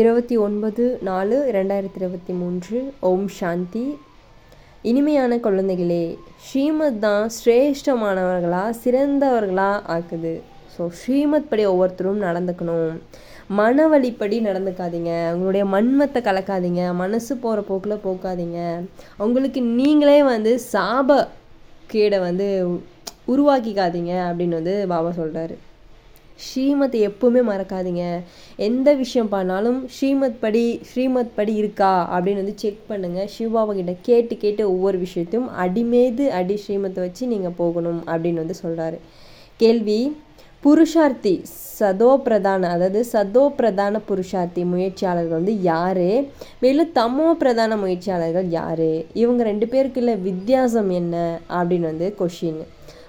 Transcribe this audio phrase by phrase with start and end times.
[0.00, 2.78] இருபத்தி ஒன்பது நாலு ரெண்டாயிரத்தி இருபத்தி மூன்று.
[3.08, 3.84] ஓம் சாந்தி.
[4.90, 6.04] இனிமையான குழந்தைகளே
[6.44, 10.34] ஸ்ரீமத் தான் சிரேஷ்டமானவர்களாக சிறந்தவர்களாக ஆக்குது.
[10.74, 12.92] ஸோ ஸ்ரீமத் படி ஒவ்வொருத்தரும் நடந்துக்கணும்.
[13.60, 15.12] மன வழிப்படி நடந்துக்காதீங்க.
[15.34, 16.84] உங்களுடைய மன்மத்தை கலக்காதீங்க.
[17.02, 18.60] மனசு போகிற போக்கில் போக்காதீங்க.
[19.26, 21.18] உங்களுக்கு நீங்களே வந்து சாப
[21.94, 22.48] கேடை வந்து
[23.34, 25.56] உருவாக்கிக்காதீங்க அப்படின்னு வந்து பாபா சொல்கிறாரு
[26.46, 28.04] ஸ்ரீமத்தை எப்பவுமே மறக்காதீங்க.
[28.68, 31.92] எந்த விஷயம் பண்ணாலும் ஸ்ரீமத் படி ஸ்ரீமத் படி இருக்கா?
[32.14, 37.58] அப்படின்னு வந்து செக் பண்ணுங்கள் சிவபாபா கிட்ட கேட்டு கேட்டு ஒவ்வொரு விஷயத்தையும் அடிமேது அடி ஸ்ரீமத்தை வச்சு நீங்கள்
[37.62, 38.98] போகணும் அப்படின்னு வந்து சொல்கிறாரு
[39.56, 40.00] கேள்வி
[40.64, 41.32] புருஷார்த்தி
[41.78, 46.08] சதோபிரதான அதாவது சதோ பிரதான புருஷார்த்தி முயற்சியாளர்கள் வந்து யார்?
[46.62, 48.88] மேலும் தமோ பிரதான முயற்சியாளர்கள் யார்?
[49.12, 51.16] இவங்க ரெண்டு பேருக்குள்ள வித்தியாசம் என்ன?
[51.58, 52.60] அப்படின்னு வந்து கொஷின்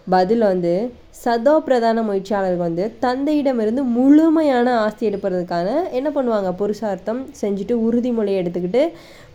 [0.07, 0.91] பதில் வந்து
[1.23, 6.49] சதோ பிரதான முயற்சியாளர்கள் வந்து தந்தையிடமிருந்து முழுமையான ஆஸ்தி எடுப்பதற்கான என்ன பண்ணுவாங்க?
[6.61, 8.81] புருஷார்த்தம் செஞ்சுட்டு உறுதிமொழியை எடுத்துக்கிட்டு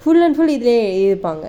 [0.01, 1.45] ஃபுல் அண்ட் ஃபுல் இதிலே இருப்பாங்க.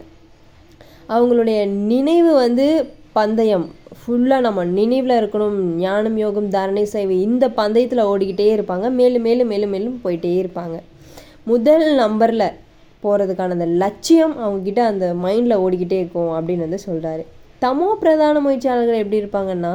[1.09, 2.67] அவங்களுடைய நினைவு வந்து
[3.11, 3.65] பந்தயம்.
[3.99, 8.89] ஃபுல்லாக நம்ம நினைவில் இருக்கணும் ஞானம் யோகம் தாரணை சேவை இந்த பந்தயத்தில் ஓடிக்கிட்டே இருப்பாங்க.
[8.89, 10.77] மேலும் மேலும் மேலும் மேலும் போயிட்டே இருப்பாங்க.
[11.43, 12.47] முதல் நம்பரில்
[13.03, 17.25] போகிறதுக்கான அந்த லட்சியம் அவங்கக்கிட்ட அந்த மைண்டில் ஓடிக்கிட்டே இருக்கும் அப்படின்னு வந்து சொல்கிறாரு
[17.63, 19.73] தமோ பிரதான முயற்சியாளர்கள் எப்படி இருப்பாங்கன்னா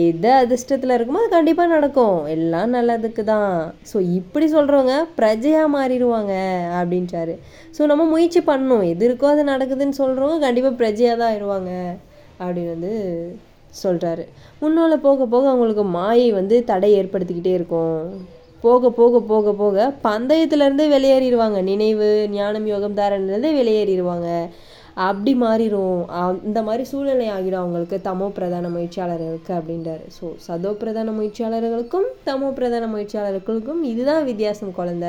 [0.00, 2.18] எது அதிர்ஷ்டத்தில் இருக்குமோ அது கண்டிப்பாக நடக்கும்.
[2.34, 3.52] எல்லாம் நல்லதுக்கு தான்.
[3.90, 6.34] ஸோ இப்படி சொல்கிறவங்க பிரஜையாக மாறிடுவாங்க
[6.80, 7.34] அப்படின்றாரு
[7.76, 8.84] ஸோ நம்ம முயற்சி பண்ணணும்.
[8.92, 11.72] எது இருக்கோ அது நடக்குதுன்னு சொல்கிறவங்க கண்டிப்பாக பிரஜையாக தான் ஆயிடுவாங்க
[12.42, 12.94] அப்படின்னு வந்து
[13.82, 14.24] சொல்கிறாரு
[14.62, 18.00] முன்னால் போக போக அவங்களுக்கு மாயை வந்து தடை ஏற்படுத்திக்கிட்டே இருக்கும்.
[18.64, 21.58] போக போக போக போக பந்தயத்துலேருந்தே வெளியேறிடுவாங்க.
[21.70, 24.28] நினைவு ஞானம் யோகம் தாரணிலேருந்து வெளியேறிடுவாங்க.
[25.06, 26.00] அப்படி மாறிடும்
[26.48, 27.96] இந்த மாதிரி சூழ்நிலை ஆகிடும் அவங்களுக்கு.
[28.08, 30.04] தமோ பிரதான முயற்சியாளர்களுக்கு அப்படின்றாரு.
[30.16, 35.06] ஸோ சதோ பிரதான முயற்சியாளர்களுக்கும் தமோ பிரதான முயற்சியாளர்களுக்கும் இதுதான் வித்தியாசம் குழந்த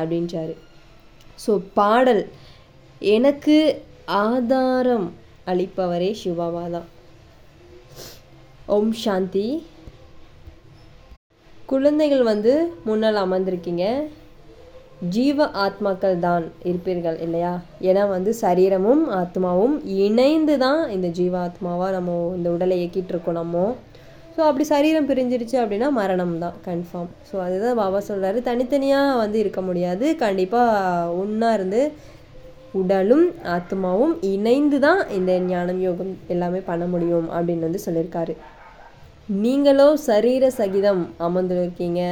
[0.00, 0.56] அப்படின்றாரு.
[1.44, 2.22] ஸோ பாடல்.
[3.14, 3.56] எனக்கு
[4.26, 5.08] ஆதாரம்
[5.52, 6.86] அளிப்பவரே சிவாவா தான்.
[8.76, 9.46] ஓம் சாந்தி.
[11.72, 12.52] குழந்தைகள் வந்து
[12.88, 13.84] முன்னால் அமர்ந்திருக்கீங்க.
[15.14, 17.50] ஜீவ ஆத்மாக்கள் தான் இருப்பீர்கள் இல்லையா?
[17.88, 19.74] ஏன்னா வந்து சரீரமும் ஆத்மாவும்
[20.04, 23.64] இணைந்து தான் இந்த ஜீவ ஆத்மாவாக நம்ம இந்த உடலை இயக்கிட்டு இருக்கோம் நம்ம.
[24.36, 29.60] ஸோ அப்படி சரீரம் பிரிஞ்சிருச்சு அப்படின்னா மரணம் தான் கன்ஃபார்ம் ஸோ அதுதான் பாபா சொல்கிறாரு தனித்தனியாக வந்து இருக்க
[29.68, 30.06] முடியாது.
[30.24, 31.82] கண்டிப்பாக ஒன்றா இருந்து
[32.80, 38.34] உடலும் ஆத்மாவும் இணைந்து தான் இந்த ஞானம் யோகம் எல்லாமே பண்ண முடியும் அப்படின்னு வந்து சொல்லியிருக்காரு.
[39.44, 42.02] நீங்களோ சரீர சகிதம் அமர்ந்துருக்கீங்க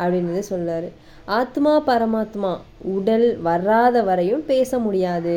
[0.00, 0.90] அப்படின்னு வந்து சொல்கிறாரு
[1.38, 2.52] ஆத்மா பரமாத்மா
[2.94, 5.36] உடல் வராத வரையும் பேச முடியாது.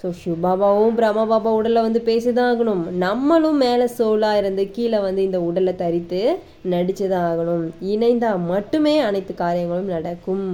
[0.00, 2.82] ஸோ சிவபாபாவும் பிரம்மபாபா உடலில் வந்து பேசி தான் ஆகணும்.
[3.04, 6.20] நம்மளும் மேலே சோலாக இருந்து கீழே வந்து இந்த உடலை தரித்து
[6.72, 7.64] நடித்து தான் ஆகணும்.
[7.92, 10.46] இணைந்தால் மட்டுமே அனைத்து காரியங்களும் நடக்கும்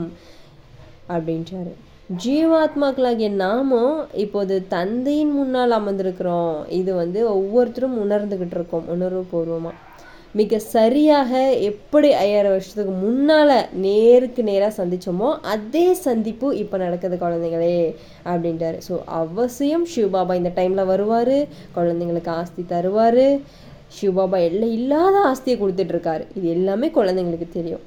[1.17, 1.73] அப்படின்றாரு.
[2.23, 6.57] ஜீவாத்மாக்களாகிய நாமும் இப்போது தந்தையின் முன்னால் அமர்ந்திருக்கிறோம்.
[6.81, 9.77] இது வந்து ஒவ்வொருத்தரும் உணர்ந்துக்கிட்டு இருக்கோம் உணர்வு பூர்வமாக
[10.35, 11.31] மிக சரியாக
[11.69, 13.55] எப்படி ஐயாயிரம் வருஷத்துக்கு முன்னால்
[13.85, 17.79] நேருக்கு நேராக சந்தித்தோமோ அதே சந்திப்பு இப்போ நடக்குது குழந்தைங்களே
[18.27, 21.37] அப்படின்ட்டாரு ஸோ அவசியம் சிவபாபா இந்த டைமில் வருவார்
[21.75, 23.25] குழந்தைங்களுக்கு ஆஸ்தி தருவார்.
[23.97, 27.85] சிவபாபா எல்லாம் இல்லாத ஆஸ்தியை கொடுத்துட்ருக்காரு இது எல்லாமே குழந்தைங்களுக்கு தெரியும்.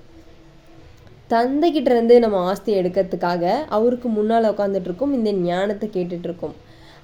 [1.32, 3.44] தந்தைக்கிட்ட இருந்து நம்ம ஆஸ்தி எடுக்கிறதுக்காக
[3.78, 6.56] அவருக்கு முன்னால் உட்காந்துட்ருக்கோம் இந்த ஞானத்தை கேட்டுட்ருக்கோம்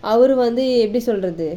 [0.03, 1.47] அவர் வந்து எப்படி சொல்கிறது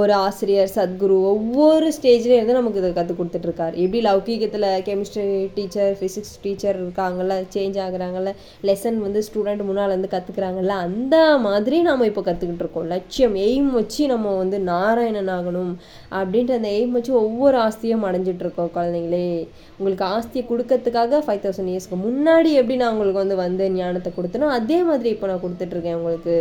[0.00, 3.74] ஒரு ஆசிரியர் சத்குரு ஒவ்வொரு ஸ்டேஜ்லேயும் இருந்து நமக்கு இதை கற்றுக் கொடுத்துட்ருக்காரு.
[3.84, 5.24] எப்படி லௌகீகத்தில் கெமிஸ்ட்ரி
[5.56, 8.32] டீச்சர் ஃபிசிக்ஸ் டீச்சர் இருக்காங்கல்ல சேஞ்ச் ஆகுறாங்கல்ல
[8.68, 11.16] லெசன் வந்து ஸ்டூடெண்ட் முன்னால் வந்து கற்றுக்குறாங்கல்ல அந்த
[11.46, 12.86] மாதிரி நாம் இப்போ கற்றுக்கிட்டு இருக்கோம்.
[12.94, 15.72] லட்சியம் எய்ம் வச்சு நம்ம வந்து நாராயணன் ஆகணும்
[16.20, 19.26] அப்படின்ட்டு அந்த எய்ம் வச்சு ஒவ்வொரு ஆஸ்தியும் அடைஞ்சிட்ருக்கோம் குழந்தைங்களே.
[19.78, 24.78] உங்களுக்கு ஆஸ்தியை கொடுக்கறதுக்காக ஃபைவ் தௌசண்ட் இயர்ஸ்க்கு முன்னாடி எப்படி நான் உங்களுக்கு வந்து வந்து ஞானத்தை கொடுத்தனோ அதே
[24.88, 26.36] மாதிரி இப்போ நான் கொடுத்துட்ருக்கேன் உங்களுக்கு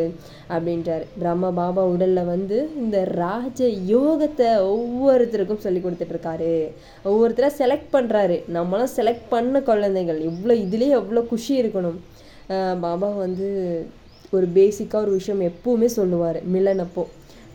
[0.55, 1.05] அப்படின்றாரு.
[1.19, 3.59] பிரம்ம பாபா உடலில் வந்து இந்த ராஜ
[3.93, 6.53] யோகத்தை ஒவ்வொருத்தருக்கும் சொல்லி கொடுத்துட்ருக்காரு.
[7.11, 10.19] ஒவ்வொருத்தரை செலக்ட் பண்ணுறாரு நம்மளாம் செலக்ட் பண்ண குழந்தைகள்.
[10.31, 11.99] எவ்வளோ இதுலேயே எவ்வளோ குஷி இருக்கணும்.
[12.85, 13.47] பாபா வந்து
[14.37, 16.39] ஒரு பேசிக்காக ஒரு விஷயம் எப்போவுமே சொல்லுவார்.
[16.55, 16.85] மிலன்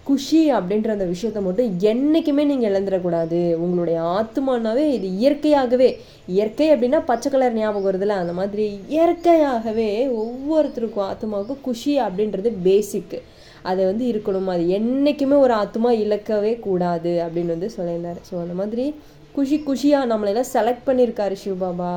[0.09, 3.39] குஷி அப்படின்ற அந்த விஷயத்த மட்டும் என்றைக்குமே நீங்கள் இழந்துடக்கூடாது.
[3.65, 5.89] உங்களுடைய ஆத்மானாவே இது இயற்கையாகவே.
[6.35, 8.17] இயற்கை அப்படின்னா பச்சை கலர் ஞாபகம் வருதுல்ல?
[8.23, 8.65] அந்த மாதிரி
[8.95, 9.89] இயற்கையாகவே
[10.23, 13.21] ஒவ்வொருத்தருக்கும் ஆத்மாவுக்கும் குஷி அப்படின்றது பேசிக்கு
[13.71, 14.49] அது வந்து இருக்கணும்.
[14.55, 18.21] அது என்றைக்குமே ஒரு ஆத்மா இழக்கவே கூடாது அப்படின்னு வந்து சொல்லியிருந்தார்.
[18.29, 18.87] ஸோ அந்த மாதிரி
[19.37, 21.93] குஷி குஷியாக நம்மளெல்லாம் செலக்ட் பண்ணியிருக்காரு சிவபாபா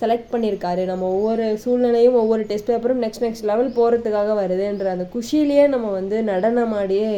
[0.00, 0.82] செலக்ட் பண்ணியிருக்காரு.
[0.90, 6.18] நம்ம ஒவ்வொரு சூழ்நிலையும் ஒவ்வொரு டெஸ்ட் பேப்பரும் நெக்ஸ்ட் நெக்ஸ்ட் லெவல் போகிறதுக்காக வருதுன்ற அந்த குஷியிலேயே நம்ம வந்து
[6.32, 7.10] நடனமாடியே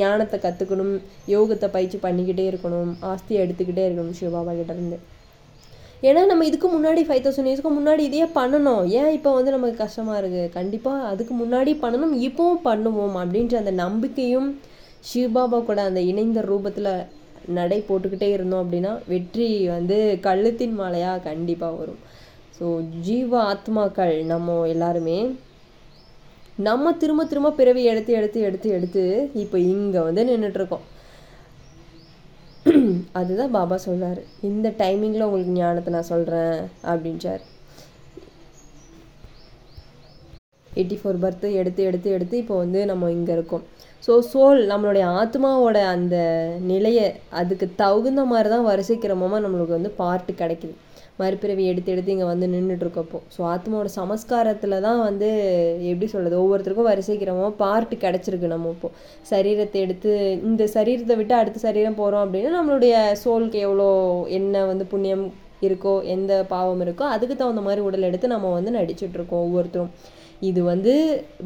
[0.00, 0.94] ஞானத்தை கற்றுக்கணும்
[1.34, 4.98] யோகத்தை பயிற்சி பண்ணிக்கிட்டே இருக்கணும் ஆஸ்தியை எடுத்துக்கிட்டே இருக்கணும் சிவபாபா கிட்டேருந்து
[6.06, 8.82] ஏன்னா நம்ம இதுக்கு முன்னாடி ஃபைவ் தௌசண்ட் இயர்ஸ்க்கு முன்னாடி இதையே பண்ணணும்.
[8.98, 14.48] ஏன் இப்போ வந்து நமக்கு கஷ்டமாக இருக்குது கண்டிப்பாக அதுக்கு முன்னாடி பண்ணணும் இப்போவும் பண்ணுவோம் அப்படின்ற அந்த நம்பிக்கையும்
[15.08, 16.92] சிவபாபா கூட அந்த இணைந்த ரூபத்தில்
[17.58, 22.00] நடை போட்டுக்கிட்டே இருந்தோம் அப்படின்னா வெற்றி வந்து கழுத்தின் மாலையாக கண்டிப்பாக வரும்.
[22.58, 22.68] ஸோ
[23.06, 25.18] ஜீவ ஆத்மாக்கள் நம்ம எல்லாருமே
[26.68, 29.02] நம்ம திரும்ப திரும்ப பிறவி எடுத்து எடுத்து எடுத்து எடுத்து
[29.42, 30.86] இப்போ இங்கே வந்து நின்றுட்டுருக்கோம்
[33.18, 36.56] அதுதான் பாபா சொல்கிறார் இந்த டைமிங்கில் உங்களுக்கு ஞானத்தை நான் சொல்கிறேன்
[36.90, 37.42] அப்படின்றார்.
[40.70, 43.64] எயிட்டி ஃபோர் பர்த்து எடுத்து எடுத்து எடுத்து இப்போ வந்து நம்ம இங்கே இருக்கோம்.
[44.06, 46.16] ஸோ சோல் நம்மளுடைய ஆத்மாவோட அந்த
[46.72, 47.06] நிலையை
[47.40, 50.74] அதுக்கு தகுந்த மாதிரி தான் வரிசைக்கிரமமாக நம்மளுக்கு வந்து பார்ட்டு கிடைக்குது.
[51.18, 55.28] மறுபிறவி எடுத்து எடுத்து இங்கே வந்து நின்றுட்டுருக்கப்போ ஸோ ஆத்மாவோட சமஸ்காரத்தில் தான் வந்து
[55.90, 58.94] எப்படி சொல்கிறது ஒவ்வொருத்தருக்கும் வரிசைக்கிறமோ பார்ட்டு கிடச்சிருக்கு நம்ம இப்போது
[59.30, 60.12] சரீரத்தை எடுத்து
[60.50, 62.94] இந்த சரீரத்தை விட்டு அடுத்த சரீரம் போகிறோம் அப்படின்னா நம்மளுடைய
[63.24, 63.88] சோலுக்கு எவ்வளோ
[64.38, 65.26] என்ன வந்து புண்ணியம்
[65.66, 69.92] இருக்கோ எந்த பாவம் இருக்கோ அதுக்கு தகுந்த மாதிரி உடல் எடுத்து நம்ம வந்து நடிச்சிட்ருக்கோம் ஒவ்வொருத்தரும்.
[70.40, 70.92] இது வந்து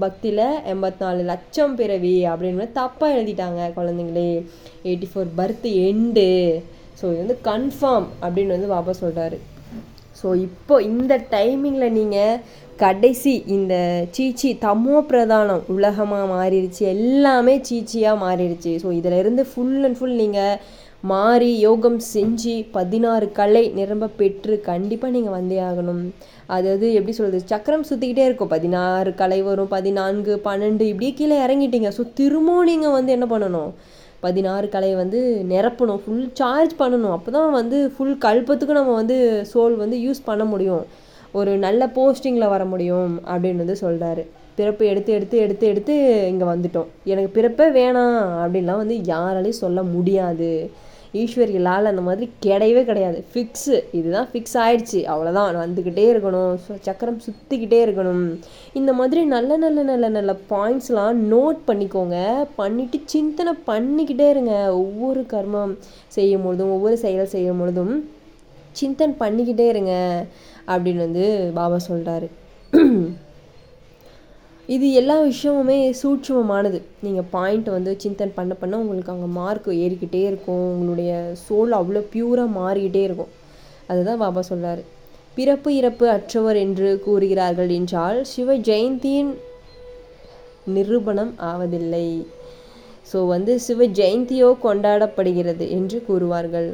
[0.00, 0.42] பக்தியில்
[0.72, 4.28] எண்பத்தி நாலு லட்சம் பிறவி அப்படின்னு தப்பாக எழுதிட்டாங்க குழந்தைங்களே.
[4.88, 6.26] Eighty four birth and
[7.00, 9.38] so இது வந்து கன்ஃபார்ம் அப்படின்னு வந்து பாப்பா சொல்கிறாரு
[10.22, 12.40] ஸோ இப்போ இந்த டைமிங்கில் நீங்கள்
[12.84, 13.74] கடைசி இந்த
[14.16, 20.56] சீச்சி தமோ பிரதானம் உலகமாக மாறிடுச்சு எல்லாமே சீச்சியாக மாறிடுச்சு ஸோ இதில் இருந்து ஃபுல் அண்ட் ஃபுல் நீங்கள்
[21.10, 26.02] மாறி யோகம் செஞ்சு பதினாறு கலை நிரம்ப பெற்று கண்டிப்பாக நீங்கள் வந்தே ஆகணும்.
[26.56, 28.52] அதாவது எப்படி சொல்கிறது சக்கரம் சுற்றிக்கிட்டே இருக்கும்.
[28.54, 31.90] பதினாறு கலை வரும் பதினான்கு பன்னெண்டு இப்படியே கீழே இறங்கிட்டீங்க.
[31.98, 33.72] ஸோ திரும்பவும் நீங்கள் வந்து என்ன பண்ணணும்?
[34.24, 35.20] பதினாறு கலையை வந்து
[35.52, 37.14] நிரப்பணும் ஃபுல் சார்ஜ் பண்ணணும்.
[37.16, 39.16] அப்போ தான் வந்து ஃபுல் கழுப்பத்துக்கு நம்ம வந்து
[39.52, 40.84] சோல் வந்து யூஸ் பண்ண முடியும்.
[41.40, 44.24] ஒரு நல்ல போஸ்டிங்கில் வர முடியும் அப்படின்னு வந்து சொல்கிறாரு
[44.58, 45.94] பிறப்பு எடுத்து எடுத்து எடுத்து எடுத்து
[46.32, 46.88] இங்கே வந்துட்டோம்.
[47.12, 50.50] எனக்கு பிறப்பே வேணாம் அப்படின்லாம் வந்து யாராலையும் சொல்ல முடியாது.
[51.20, 53.24] ஈஸ்வரியலால் அந்த மாதிரி கிடையவே கிடையாது.
[53.32, 55.00] ஃபிக்ஸு இதுதான் ஃபிக்ஸ் ஆயிடுச்சு.
[55.12, 56.54] அவ்வளோதான் வந்துக்கிட்டே இருக்கணும்.
[56.80, 58.38] சக்கரம் சுற்றிக்கிட்டே இருக்கணும்.
[58.72, 62.16] இந்த மாதிரி நல்ல நல்ல நல்ல நல்ல பாயிண்ட்ஸ்லாம் நோட் பண்ணிக்கோங்க.
[62.58, 64.54] பண்ணிவிட்டு சிந்தனை பண்ணிக்கிட்டே இருங்க.
[64.74, 65.74] ஒவ்வொரு கர்மம்
[66.08, 67.94] செய்யும் பொழுதும் ஒவ்வொரு செயல் செய்யும் பொழுதும்
[68.80, 70.24] சிந்தன் பண்ணிக்கிட்டே இருங்க.
[70.66, 72.28] அப்படின்னு வந்து பாபா சொல்கிறாரு
[74.74, 76.78] இது எல்லா விஷயமுமே சூட்சமமானது.
[77.04, 80.66] நீங்கள் பாயிண்ட் வந்து சிந்தன் பண்ண பண்ண உங்களுக்கு அங்கே மார்க் ஏறிக்கிட்டே இருக்கும்.
[80.72, 81.12] உங்களுடைய
[81.44, 83.32] சோல் அவ்வளோ பியூராக மாறிக்கிட்டே இருக்கும்.
[83.90, 84.82] அதுதான் பாபா சொல்கிறார்
[85.36, 89.32] பிறப்பு இறப்பு அற்றவர் என்று கூறுகிறார்கள் என்றால் சிவ ஜெயந்தியின்
[90.76, 92.06] நிரூபணம் ஆவதில்லை.
[93.10, 96.70] ஸோ வந்து சிவ ஜெயந்தியோ கொண்டாடப்படுகிறது என்று கூறுவார்கள்.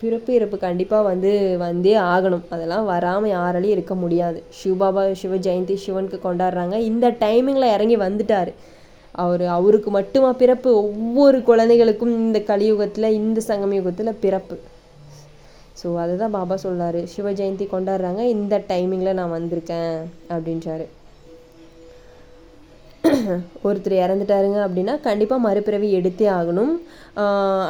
[0.00, 1.30] பிறப்பு இறப்பு கண்டிப்பாக வந்து
[1.62, 2.44] வந்தே ஆகணும்.
[2.54, 4.38] அதெல்லாம் வராமல் யாராலையும் இருக்க முடியாது.
[4.58, 6.76] சிவபாபா சிவ ஜெயந்தி சிவனுக்கு கொண்டாடுறாங்க.
[6.90, 8.52] இந்த டைமிங்கில் இறங்கி வந்துட்டார்.
[9.22, 10.70] அவர் அவருக்கு மட்டுமா பிறப்பு?
[10.82, 14.56] ஒவ்வொரு குழந்தைகளுக்கும் இந்த கலியுகத்தில் இந்த சங்கம் யுகத்தில் பிறப்பு.
[15.80, 18.22] ஸோ அதுதான் பாபா சொல்கிறாரு சிவ ஜெயந்தி கொண்டாடுறாங்க.
[18.36, 19.92] இந்த டைமிங்கில் நான் வந்திருக்கேன்
[20.34, 20.86] அப்படின்றாரு.
[23.66, 26.72] ஒருத்தர் இறந்துட்டாருங்க அப்படின்னா கண்டிப்பாக மறுபிறவி எடுத்தே ஆகணும்.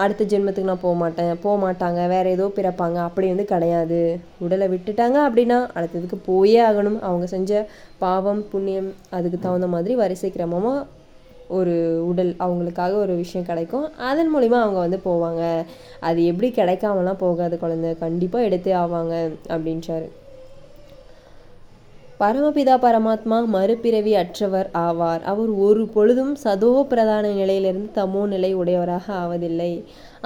[0.02, 1.30] அடுத்த ஜென்மத்துக்கு நான் போக மாட்டேன்.
[1.44, 2.00] போக மாட்டாங்க.
[2.12, 2.98] வேறு ஏதோ பிறப்பாங்க.
[3.08, 4.00] அப்படி வந்து கிடையாது.
[4.44, 6.98] உடலை விட்டுட்டாங்க அப்படின்னா அடுத்ததுக்கு போயே ஆகணும்.
[7.08, 7.52] அவங்க செஞ்ச
[8.04, 10.86] பாவம் புண்ணியம் அதுக்கு தகுந்த மாதிரி வரிசை கிரமமாக
[11.58, 11.76] ஒரு
[12.10, 13.86] உடல் அவங்களுக்காக ஒரு விஷயம் கிடைக்கும்.
[14.10, 15.42] அதன் மூலிமா அவங்க வந்து போவாங்க.
[16.08, 17.90] அது எப்படி கிடைக்காமலாம் போகாது குழந்தை.
[18.04, 19.14] கண்டிப்பாக எடுத்தே ஆவாங்க
[19.54, 20.08] அப்படின்றாரு.
[22.20, 25.22] பரமபிதா பரமாத்மா மறுபிறவி அற்றவர் ஆவார்.
[25.32, 29.70] அவர் ஒரு பொழுதும் சதோ பிரதான நிலையிலிருந்து தமோ நிலை உடையவராக ஆவதில்லை.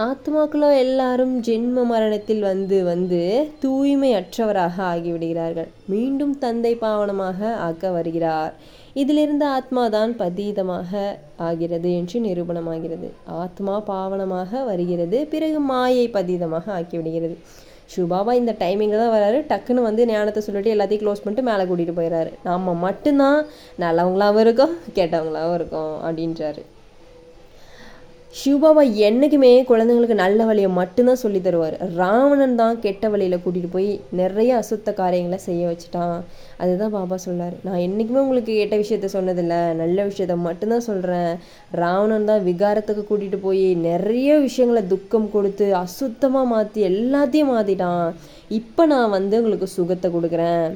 [0.06, 3.20] ஆத்மாக்களோ எல்லாரும் ஜென்ம மரணத்தில் வந்து வந்து
[3.60, 5.68] தூய்மை அற்றவராக ஆகிவிடுகிறார்கள்.
[5.86, 8.54] மீண்டும் தந்தை பாவனமாக ஆக்க வருகிறார்.
[9.02, 10.90] இதிலிருந்து ஆத்மாதான் பதீதமாக
[11.36, 13.10] ஆகிறது என்று நிரூபணமாகிறது.
[13.44, 17.36] ஆத்மா பாவனமாக வருகிறது பிறகு மாயை பதீதமாக ஆக்கிவிடுகிறது.
[17.94, 19.38] சுபாவா இந்த டைமிங்கில் தான் வராரு.
[19.50, 23.40] டக்குன்னு வந்து ஞானத்தை சொல்லிட்டு எல்லாத்தையும் க்ளோஸ் பண்ணிட்டு மேலே கூட்டிகிட்டு போயிடறாரு நம்ம மட்டும்தான்
[23.84, 26.62] நல்லவங்களாகவும் இருக்கோம் கெட்டவங்களாகவும் இருக்கோம் அப்படின்றாரு.
[28.40, 31.74] சிவபாபா என்றைக்குமே குழந்தைங்களுக்கு நல்ல வழியை மட்டும்தான் சொல்லி தருவார்.
[31.98, 36.16] ராவணன் தான் கெட்ட வழியில் கூட்டிகிட்டு போய் நிறைய அசுத்த காரியங்களை செய்ய வச்சுட்டான்.
[36.62, 39.60] அதுதான் பாபா சொல்லார் நான் என்றைக்குமே உங்களுக்கு கெட்ட விஷயத்த சொன்னதில்லை.
[39.82, 41.30] நல்ல விஷயத்த மட்டும்தான் சொல்கிறேன்
[41.82, 48.08] ராவணன் தான் விகாரத்துக்கு கூட்டிகிட்டு போய் நிறைய விஷயங்களை துக்கம் கொடுத்து அசுத்தமாக மாற்றி எல்லாத்தையும் மாற்றிட்டான்
[48.60, 50.66] இப்போ நான் வந்து உங்களுக்கு சுகத்தை கொடுக்குறேன்.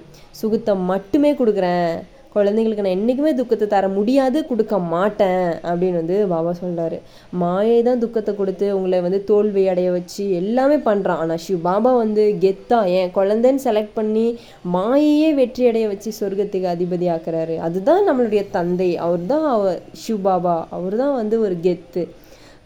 [0.43, 1.93] சுகத்தை மட்டுமே கொடுக்குறேன்.
[2.39, 6.99] குழந்தைங்களுக்கு நான் என்றைக்குமே துக்கத்தை தர முடியாது கொடுக்க மாட்டேன் அப்படின்னு வந்து பாபா சொல்கிறாரு
[7.43, 12.25] மாயை தான் துக்கத்தை கொடுத்து உங்களை வந்து தோல்வி அடைய வச்சு எல்லாமே பண்ணுறான் ஆனால் ஷிவ் பாபா வந்து
[12.45, 14.27] கெத்தா ஏன் குழந்தைன்னு செலக்ட் பண்ணி
[14.75, 17.57] மாயையே வெற்றி அடைய வச்சு சொர்க்கத்துக்கு அதிபதி ஆக்குறாரு.
[17.67, 18.91] அதுதான் நம்மளுடைய தந்தை.
[19.07, 20.57] அவர் தான் அவர் ஷிவ் பாபா.
[20.71, 22.05] அவர் தான் வந்து ஒரு கெத்து.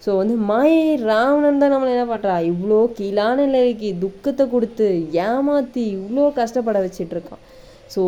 [0.04, 4.86] ஸோ வந்து மாயை ராவணன் தான் நம்மளை என்ன பண்ணுறா இவ்வளோ கீழான நிலைக்கு துக்கத்தை கொடுத்து
[5.26, 7.42] ஏமாற்றி இவ்வளோ கஷ்டப்பட வச்சிட்ருக்கான்
[7.92, 8.02] ஸோ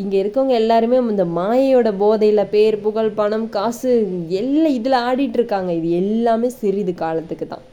[0.00, 3.90] இங்கே இருக்கவங்க எல்லாருமே இந்த மாயையோட போதையில் பேர் புகழ் பணம் காசு
[4.40, 5.70] எல்லாம் இதில் ஆடிட்டுருக்காங்க.
[5.80, 7.64] இது எல்லாமே சிறிது காலத்துக்கு தான்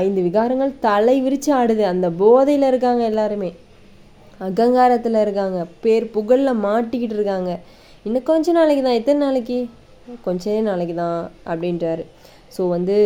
[0.00, 1.84] ஐந்து விகாரங்கள் தலை விரித்து ஆடுது.
[1.92, 3.50] அந்த போதையில் இருக்காங்க எல்லாருமே.
[4.46, 5.60] அகங்காரத்தில் இருக்காங்க.
[5.84, 7.52] பேர் புகழில் மாட்டிக்கிட்டு இருக்காங்க.
[8.06, 9.58] இன்னும் கொஞ்ச நாளைக்கு தான் எத்தனை நாளைக்கு?
[10.26, 12.04] கொஞ்ச நாளைக்கு தான் அப்படின்றாரு.
[12.54, 12.96] ஸோ வந்து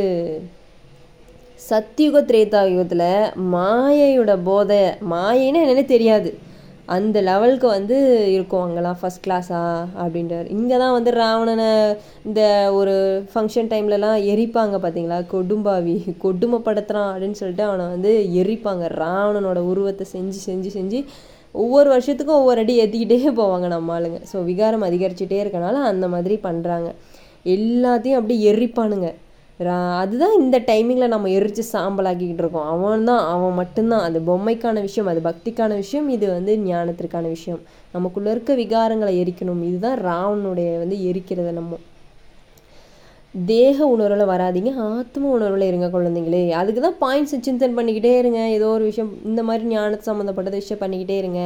[1.68, 3.08] சத்தியுக திரேதா யுகத்தில்
[3.54, 4.80] மாயையோட போதை
[5.12, 6.32] மாயைன்னு என்னென்னு தெரியாது.
[6.96, 7.96] அந்த லெவலுக்கு வந்து
[8.34, 9.60] இருக்கும் அங்கெல்லாம் ஃபஸ்ட் கிளாஸா
[10.02, 10.48] அப்படின்றார்.
[10.56, 11.68] இங்கே தான் வந்து ராவணனை
[12.28, 12.42] இந்த
[12.78, 12.94] ஒரு
[13.32, 18.12] ஃபங்க்ஷன் டைம்லலாம் எரிப்பாங்க பார்த்தீங்களா கொடும்பாவி கொடுமைப்படுத்துகிறான் அப்படின்னு சொல்லிட்டு அவனை வந்து
[18.42, 18.84] எரிப்பாங்க.
[19.02, 21.00] ராவணனோட உருவத்தை செஞ்சு செஞ்சு செஞ்சு
[21.64, 24.20] ஒவ்வொரு வருஷத்துக்கும் ஒவ்வொரு அடி ஏற்றிக்கிட்டே போவாங்க நம்ம ஆளுங்க.
[24.30, 26.88] ஸோ விகாரம் அதிகரிச்சுட்டே இருக்கனால அந்த மாதிரி பண்ணுறாங்க
[27.56, 29.08] எல்லாத்தையும் அப்படி எரிப்பானுங்க.
[30.02, 32.68] அதுதான் இந்த டைமிங்கில் நம்ம எரித்து சாம்பலாக்கிக்கிட்டு இருக்கோம்.
[32.74, 34.04] அவன் தான் அவன் மட்டும்தான்.
[34.08, 37.60] அது பொம்மைக்கான விஷயம் அது பக்திக்கான விஷயம் இது வந்து ஞானத்திற்கான விஷயம்.
[37.92, 39.62] நமக்குள்ளே இருக்க விகாரங்களை எரிக்கணும்.
[39.70, 41.78] இதுதான் ராவனுடைய வந்து எரிக்கிறத நம்ம.
[43.34, 44.72] தேக உணர்வில் வராதீங்க.
[44.76, 46.50] ஆத்ம உணர்வில் இருங்க குழந்தைங்களே.
[46.50, 48.40] அதுக்கு தான் பாயிண்ட்ஸ் சிந்தன் பண்ணிக்கிட்டே இருங்க.
[48.56, 51.42] ஏதோ ஒரு விஷயம் இந்த மாதிரி ஞானத்து சம்மந்தப்பட்ட விஷயம் பண்ணிக்கிட்டே இருங்க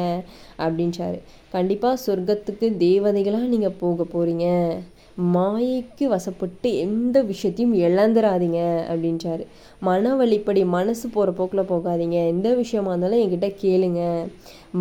[0.58, 1.18] அப்படின்ச்சாரு
[1.50, 4.46] கண்டிப்பாக சொர்க்கத்துக்கு தேவதைகளாக நீங்கள் போக போகிறீங்க
[5.18, 8.60] மாயைக்கு வசப்பட்டு எந்த விஷயத்தையும் இழந்துடாதீங்க
[8.92, 9.46] அப்படின்றாரு.
[9.80, 12.26] மன வழிப்படி மனசு போகிற போக்கில் போகாதீங்க.
[12.26, 14.26] எந்த விஷயமா இருந்தாலும் என்கிட்ட கேளுங்க.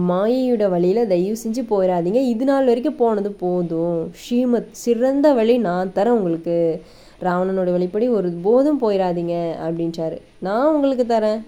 [0.09, 4.11] மாயையோட வழியில் தயவு செஞ்சு போயிடாதீங்க இது நாள் வரைக்கும் போனது போதும்.
[4.15, 6.81] ஸ்ரீமத் சிறந்த வழி நான் தரேன் உங்களுக்கு.
[7.21, 9.35] ராவணனோட வழிப்படி ஒரு போதும் போயிடாதீங்க
[9.67, 10.17] அப்படின்றாரு.
[10.39, 11.41] நான் உங்களுக்கு தரேன்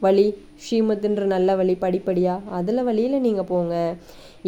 [0.00, 0.34] வழி.
[0.64, 3.94] ஸ்ரீமத்துன்ற நல்ல வழி படிப்படியாக அதில் வழியில் நீங்கள் போங்க.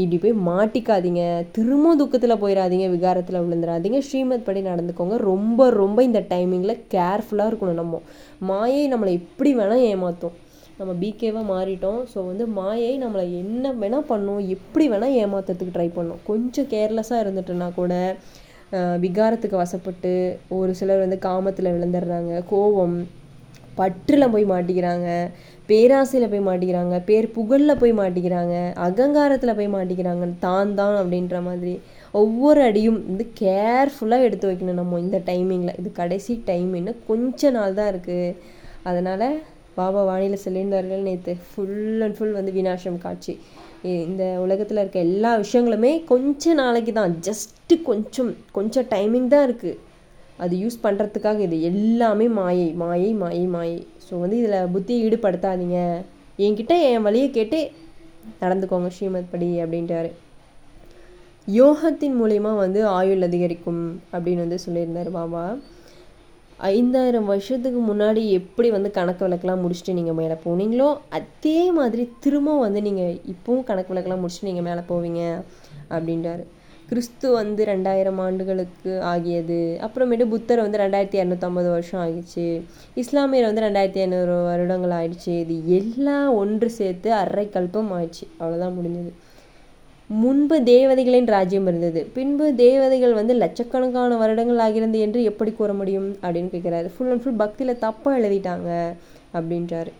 [0.02, 1.22] இப்படி போய் மாட்டிக்காதீங்க.
[1.56, 5.16] திரும்ப துக்கத்தில் போயிடாதீங்க விகாரத்தில் விழுந்துடாதீங்க ஸ்ரீமத் படி நடந்துக்கோங்க.
[5.30, 8.00] ரொம்ப ரொம்ப இந்த டைமிங்கில் கேர்ஃபுல்லாக இருக்கணும் நம்ம.
[8.50, 10.36] மாயை நம்மளை எப்படி வேணால் ஏமாற்றும்
[10.80, 12.00] நம்ம பிகேவாக மாறிட்டோம்.
[12.12, 16.20] ஸோ வந்து மாயை நம்மளை என்ன வேணால் பண்ணும் எப்படி வேணால் ஏமாத்துறதுக்கு ட்ரை பண்ணும்.
[16.28, 17.94] கொஞ்சம் கேர்லெஸ்ஸாக இருந்துட்டோன்னா கூட
[19.04, 20.10] விகாரத்துக்கு வசப்பட்டு
[20.58, 22.32] ஒரு சிலர் வந்து காமத்தில் விழுந்துடுறாங்க.
[22.52, 22.96] கோவம்
[23.78, 25.08] பற்றில் போய் மாட்டிக்கிறாங்க
[25.68, 31.74] பேராசையில் போய் மாட்டிக்கிறாங்க பேர் புகழில் போய் மாட்டிக்கிறாங்க அகங்காரத்தில் போய் மாட்டிக்கிறாங்க தான் தான் அப்படின்ற மாதிரி
[32.14, 37.74] ஒவ்வொரு அடியும் வந்து கேர்ஃபுல்லாக எடுத்து வைக்கணும் நம்ம இந்த டைமிங்கில் இது கடைசி டைம் இன்னும் கொஞ்ச நாள்
[37.74, 38.36] தான் இருக்குது
[38.82, 39.26] அதனால்
[39.76, 43.34] பாபா வானிலை சொல்லியிருந்தார்கள் நேற்று ஃபுல் அண்ட் ஃபுல் வந்து வினாசம் காட்சி.
[44.04, 49.76] இந்த உலகத்தில் இருக்க எல்லா விஷயங்களுமே கொஞ்ச நாளைக்கு தான் ஜஸ்ட்டு கொஞ்சம் கொஞ்சம் டைமிங் தான் இருக்குது
[50.44, 53.78] அது யூஸ் பண்ணுறதுக்காக இது எல்லாமே மாயை மாயை மாயை மாயை.
[54.06, 55.78] ஸோ வந்து இதில் புத்தியை ஈடுபடுத்தாதீங்க.
[56.46, 57.58] என்கிட்ட என் வழியை கேட்டு
[58.42, 60.10] நடந்துக்கோங்க ஸ்ரீமத் படி அப்படின்ட்டாரு.
[61.48, 63.82] யோகத்தின் மூலயமா வந்து ஆயுள் அதிகரிக்கும்
[64.14, 65.44] அப்படின்னு வந்து சொல்லியிருந்தார் பாபா.
[66.70, 72.80] ஐந்தாயிரம் வருஷத்துக்கு முன்னாடி எப்படி வந்து கணக்கு விளக்கெலாம் முடிச்சுட்டு நீங்கள் மேலே போனீங்களோ அதே மாதிரி திரும்ப வந்து
[72.86, 75.22] நீங்கள் இப்போவும் கணக்கு விளக்கெலாம் முடிச்சுட்டு நீங்கள் மேலே போவீங்க
[75.96, 76.44] அப்படின்றாரு
[76.90, 79.58] கிறிஸ்து வந்து ரெண்டாயிரம் ஆண்டுகளுக்கு ஆகியது.
[79.86, 82.46] அப்புறமேட்டு புத்தர் வந்து ரெண்டாயிரத்தி இரநூத்தம்பது வருஷம் ஆகிடுச்சு.
[83.02, 85.34] இஸ்லாமியர் வந்து ரெண்டாயிரத்தி ஐநூறு வருடங்கள் ஆயிடுச்சு.
[85.44, 88.24] இது எல்லாம் ஒன்று சேர்த்து அரைக்கல்பம் கல்பம் ஆயிடுச்சு.
[88.40, 89.12] அவ்வளோதான் முடிஞ்சது.
[90.10, 92.02] முன்பு தேவதைகளின் ராஜ்யம் இருந்தது.
[92.14, 97.40] பின்பு தேவதைகள் வந்து லட்சக்கணக்கான வருடங்கள் ஆகிறது என்று எப்படி கூற முடியும் அப்படின்னு கேட்குறாரு ஃபுல் அண்ட் ஃபுல்
[97.44, 98.70] பக்தியில் தப்பாக எழுதிட்டாங்க
[99.38, 99.92] அப்படின்றாரு.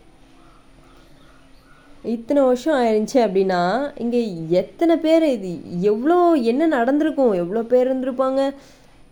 [2.03, 3.61] இத்தனை வருஷம் ஆயிருந்துச்சு அப்படின்னா
[4.03, 4.19] இங்கே
[4.61, 5.49] எத்தனை பேர் இது
[5.91, 6.17] எவ்வளோ
[6.51, 8.41] என்ன நடந்திருக்கும் எவ்வளோ பேர் இருந்திருப்பாங்க?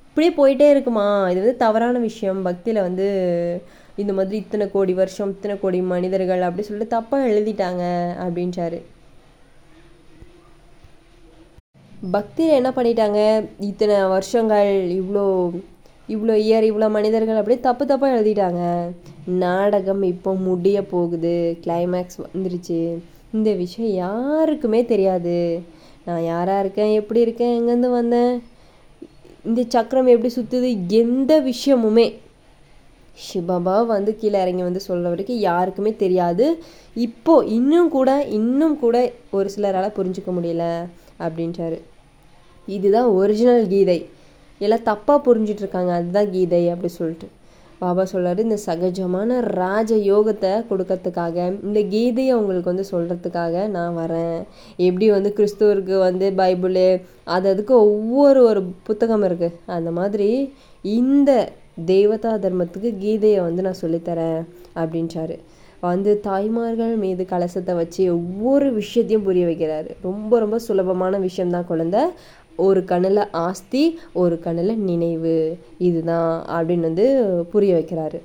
[0.10, 1.08] இப்படியே போயிட்டே இருக்குமா?
[1.32, 2.40] இது வந்து தவறான விஷயம்.
[2.50, 3.08] பக்தியில் வந்து
[4.02, 7.84] இந்த மாதிரி இத்தனை கோடி வருஷம் இத்தனை கோடி மனிதர்கள் அப்படி சொல்லிட்டு தப்பாக எழுதிட்டாங்க
[8.26, 8.80] அப்படின்றாரு
[12.16, 13.20] பக்தியில் என்ன பண்ணிட்டாங்க?
[13.70, 15.26] இத்தனை வருஷங்கள் இவ்வளோ
[16.14, 18.62] இவ்வளோ இயர் இவ்வளோ மனிதர்கள் அப்படியே தப்பு தப்பாக எழுதிட்டாங்க.
[19.26, 21.58] நாடகம் இப்போ முடிய போகுது.
[21.66, 22.80] கிளைமேக்ஸ் வந்துருச்சு.
[23.32, 25.38] இந்த விஷயம் யாருக்குமே தெரியாது.
[26.06, 28.32] நான் யாராக இருக்கேன் எப்படி இருக்கேன் எங்கேருந்து வந்தேன்
[29.48, 30.70] இந்த சக்கரம் எப்படி சுற்றுது
[31.02, 32.08] எந்த விஷயமுமே.
[33.26, 36.46] சிவபாபா வந்து கீழே இறங்கி வந்து சொல்கிற வரைக்கும் யாருக்குமே தெரியாது.
[37.06, 38.10] இப்போ இன்னும் கூட
[38.40, 38.98] இன்னும் கூட
[39.38, 40.66] ஒரு சிலரால் புரிஞ்சுக்க முடியல
[41.26, 41.80] அப்படின்றாரு
[42.68, 44.00] இதுதான் ஒரிஜினல் கீதை.
[44.66, 45.92] எல்லாம் தப்பாக புரிஞ்சிட்ருக்காங்க.
[46.00, 47.28] அதுதான் கீதை அப்படி சொல்லிட்டு.
[47.82, 51.36] பாபா சொல்கிறாரு இந்த சகஜமான ராஜ யோகத்தை கொடுக்கறதுக்காக
[51.68, 54.40] இந்த கீதையை உங்களுக்கு வந்து சொல்கிறதுக்காக நான் வரேன்.
[54.88, 56.88] எப்படி வந்து கிறிஸ்துவருக்கு வந்து பைபிளு
[57.36, 60.30] அது அதுக்கு ஒவ்வொரு ஒரு புத்தகம் இருக்குது அந்த மாதிரி
[60.84, 61.32] இந்த
[61.92, 64.42] தேவதா தர்மத்துக்கு கீதையை வந்து நான் சொல்லித்தரேன்
[64.82, 65.38] அப்படின்றாரு.
[65.80, 69.90] வந்து தாய்மார்கள் மீது கலசத்தை வச்சு ஒவ்வொரு விஷயத்தையும் புரிய வைக்கிறாரு.
[70.02, 71.98] ரொம்ப ரொம்ப சுலபமான விஷயம்தான் குழந்த.
[72.66, 73.84] ஒரு கண்ணில் ஆஸ்தி
[74.22, 75.36] ஒரு கண்ணில் நினைவு.
[75.90, 77.06] இதுதான் அப்படின்னு வந்து
[77.52, 78.20] புரிய வைக்கிறாரு.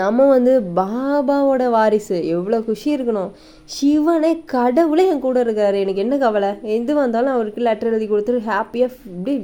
[0.00, 3.30] நம்ம வந்து பாபாவோட வாரிசு எவ்வளோ குஷி இருக்கணும்.
[3.76, 5.78] சிவனே கடவுளே என் கூட இருக்காரு.
[5.84, 6.50] எனக்கு என்ன கவலை?
[6.62, 9.34] எது வந்தாலும் அவருக்கு லெட்டர் எழுதி கொடுத்துட்டு ஹாப்பியாக இப்படி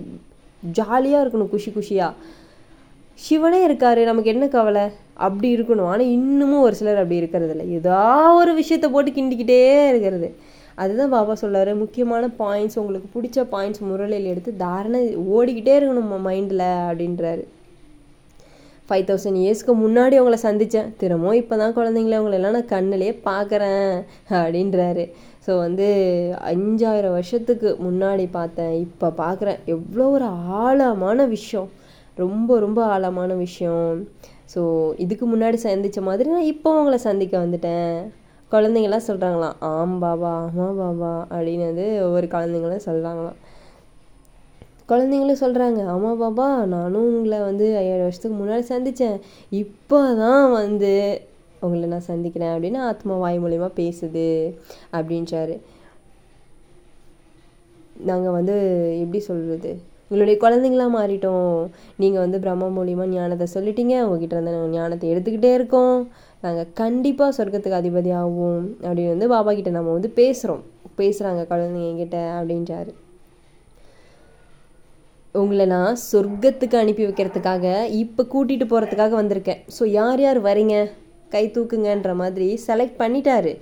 [0.78, 2.12] ஜாலியாக இருக்கணும் குஷி குஷியாக
[3.14, 4.84] சிவனே இருக்காரு நமக்கு என்ன கவலை?
[5.26, 5.88] அப்படி இருக்கணும்.
[5.92, 7.66] ஆனால் இன்னமும் ஒரு சிலர் அப்படி இருக்கிறது இல்லை.
[7.78, 7.98] ஏதோ
[8.40, 10.28] ஒரு விஷயத்த போட்டு கிண்டிக்கிட்டே இருக்கிறது.
[10.82, 15.00] அதுதான் பாபா சொல்கிறாரு முக்கியமான பாயிண்ட்ஸ் உங்களுக்கு பிடிச்ச பாயிண்ட்ஸ் முரளியில் எடுத்து தாரணை
[15.36, 17.44] ஓடிக்கிட்டே இருக்கணும் மைண்டில் அப்படின்றாரு.
[18.90, 23.90] ஃபைவ் தௌசண்ட் இயர்ஸ்க்கு முன்னாடி அவங்கள சந்தித்தேன் திரும்பவும் இப்போ தான் குழந்தைங்கள அவங்களெல்லாம் நான் கண்ணிலே பார்க்குறேன்
[24.38, 25.04] அப்படின்றாரு.
[25.46, 25.88] ஸோ வந்து
[26.52, 28.72] அஞ்சாயிரம் வருஷத்துக்கு முன்னாடி பார்த்தேன்.
[28.86, 30.28] இப்போ பார்க்குறேன் எவ்வளோ ஒரு
[30.62, 31.68] ஆழமான விஷயம்.
[32.22, 33.92] ரொம்ப ரொம்ப ஆழமான விஷயம்.
[34.54, 34.62] ஸோ
[35.04, 37.94] இதுக்கு முன்னாடி சந்தித்த மாதிரி நான் இப்போ அவங்கள சந்திக்க வந்துட்டேன்.
[38.52, 43.38] குழந்தைங்களாம் சொல்கிறாங்களாம் ஆம் பாபா ஆமாம் பாபா அப்படின்னு வந்து ஒவ்வொரு குழந்தைங்களும் சொல்கிறாங்களாம்
[44.90, 49.18] குழந்தைங்களும் சொல்கிறாங்க ஆமாம் பாபா நானும் உங்களை வந்து ஐயாயிரம் வருஷத்துக்கு முன்னாடி சந்தித்தேன்
[49.62, 50.92] இப்போ தான் வந்து
[51.66, 54.26] உங்களை நான் சந்திக்கிறேன் அப்படின்னு ஆத்மா வாய் மூலிமா பேசுது
[54.96, 55.54] அப்படின்றாரு.
[58.08, 58.56] நாங்கள் வந்து
[59.02, 59.70] எப்படி சொல்கிறது
[60.10, 61.56] உங்களுடைய குழந்தைங்களா மாறிட்டோம்.
[62.02, 63.94] நீங்கள் வந்து பிரம்ம மூலிமா ஞானத்தை சொல்லிட்டீங்க.
[64.04, 65.96] உங்ககிட்ட இருந்து நாங்கள் ஞானத்தை எடுத்துக்கிட்டே இருக்கோம்.
[66.44, 70.64] நாங்கள் கண்டிப்பாக சொர்க்கத்துக்கு அதிபதி ஆகும் அப்படின்னு வந்து பாபா கிட்ட நம்ம வந்து பேசுகிறோம்
[71.00, 72.92] பேசுகிறாங்க குழந்தைங்க என்கிட்ட அப்படின்றாரு.
[75.34, 77.64] உங்களை நான் சொர்க்கத்துக்கு அனுப்பி வைக்கிறதுக்காக
[78.02, 79.60] இப்போ கூட்டிகிட்டு போகிறதுக்காக வந்திருக்கேன்.
[79.76, 80.76] ஸோ யார் யார் வரீங்க?
[81.34, 83.52] கை தூக்குங்கன்ற மாதிரி செலக்ட் பண்ணிட்டாரு.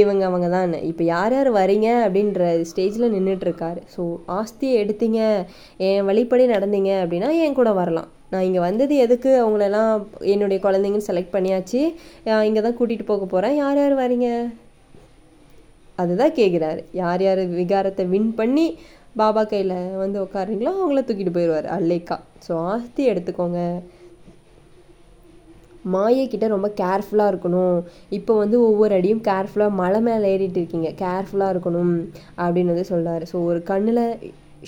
[0.00, 0.74] இவங்க அவங்க தான்.
[0.90, 4.02] இப்போ யார் யார் வரீங்க அப்படின்ற ஸ்டேஜில் நின்றுட்டுருக்காரு ஸோ
[4.38, 5.20] ஆஸ்தியை எடுத்தீங்க.
[5.88, 8.10] என் வழிப்படி நடந்தீங்க அப்படின்னா என் கூட வரலாம்.
[8.34, 9.32] நான் இங்கே வந்தது எதுக்கு?
[9.44, 9.92] அவங்களெல்லாம்
[10.34, 11.80] என்னுடைய குழந்தைங்கன்னு செலக்ட் பண்ணியாச்சு.
[12.48, 14.28] இங்கே தான் கூட்டிகிட்டு போக போகிறேன் யார் யார் வரீங்க?
[16.02, 18.66] அதுதான் கேட்குறாரு யார் யார் விகாரத்தை வின் பண்ணி
[19.20, 22.16] பாபா கையில் வந்து உட்காருங்களோ அவங்கள தூக்கிட்டு போயிடுவார் அல்லைக்கா.
[22.46, 23.60] ஸோ ஆஸ்தி எடுத்துக்கோங்க.
[25.94, 26.24] மாயை
[26.54, 27.78] ரொம்ப கேர்ஃபுல்லாக இருக்கணும்.
[28.18, 30.90] இப்போ வந்து ஒவ்வொரு அடியும் கேர்ஃபுல்லாக மலை மேலே ஏறிட்டு இருக்கீங்க.
[31.02, 31.94] கேர்ஃபுல்லாக இருக்கணும்
[32.44, 34.04] அப்படின்னு வந்து சொல்கிறார் ஸோ ஒரு கண்ணில்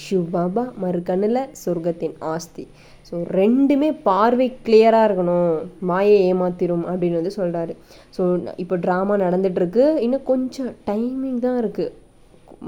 [0.04, 2.64] ஷிவ் பாபா மறு கண்ணில் சொர்க்கத்தின் ஆஸ்தி.
[3.08, 5.54] ஸோ ரெண்டுமே பார்வை கிளியராக இருக்கணும்.
[5.90, 7.74] மாயை ஏமாத்திரும் அப்படின்னு வந்து சொல்கிறாரு
[8.16, 8.22] ஸோ
[8.64, 11.94] இப்போ ட்ராமா நடந்துகிட்ருக்கு இன்னும் கொஞ்சம் டைமிங் தான் இருக்குது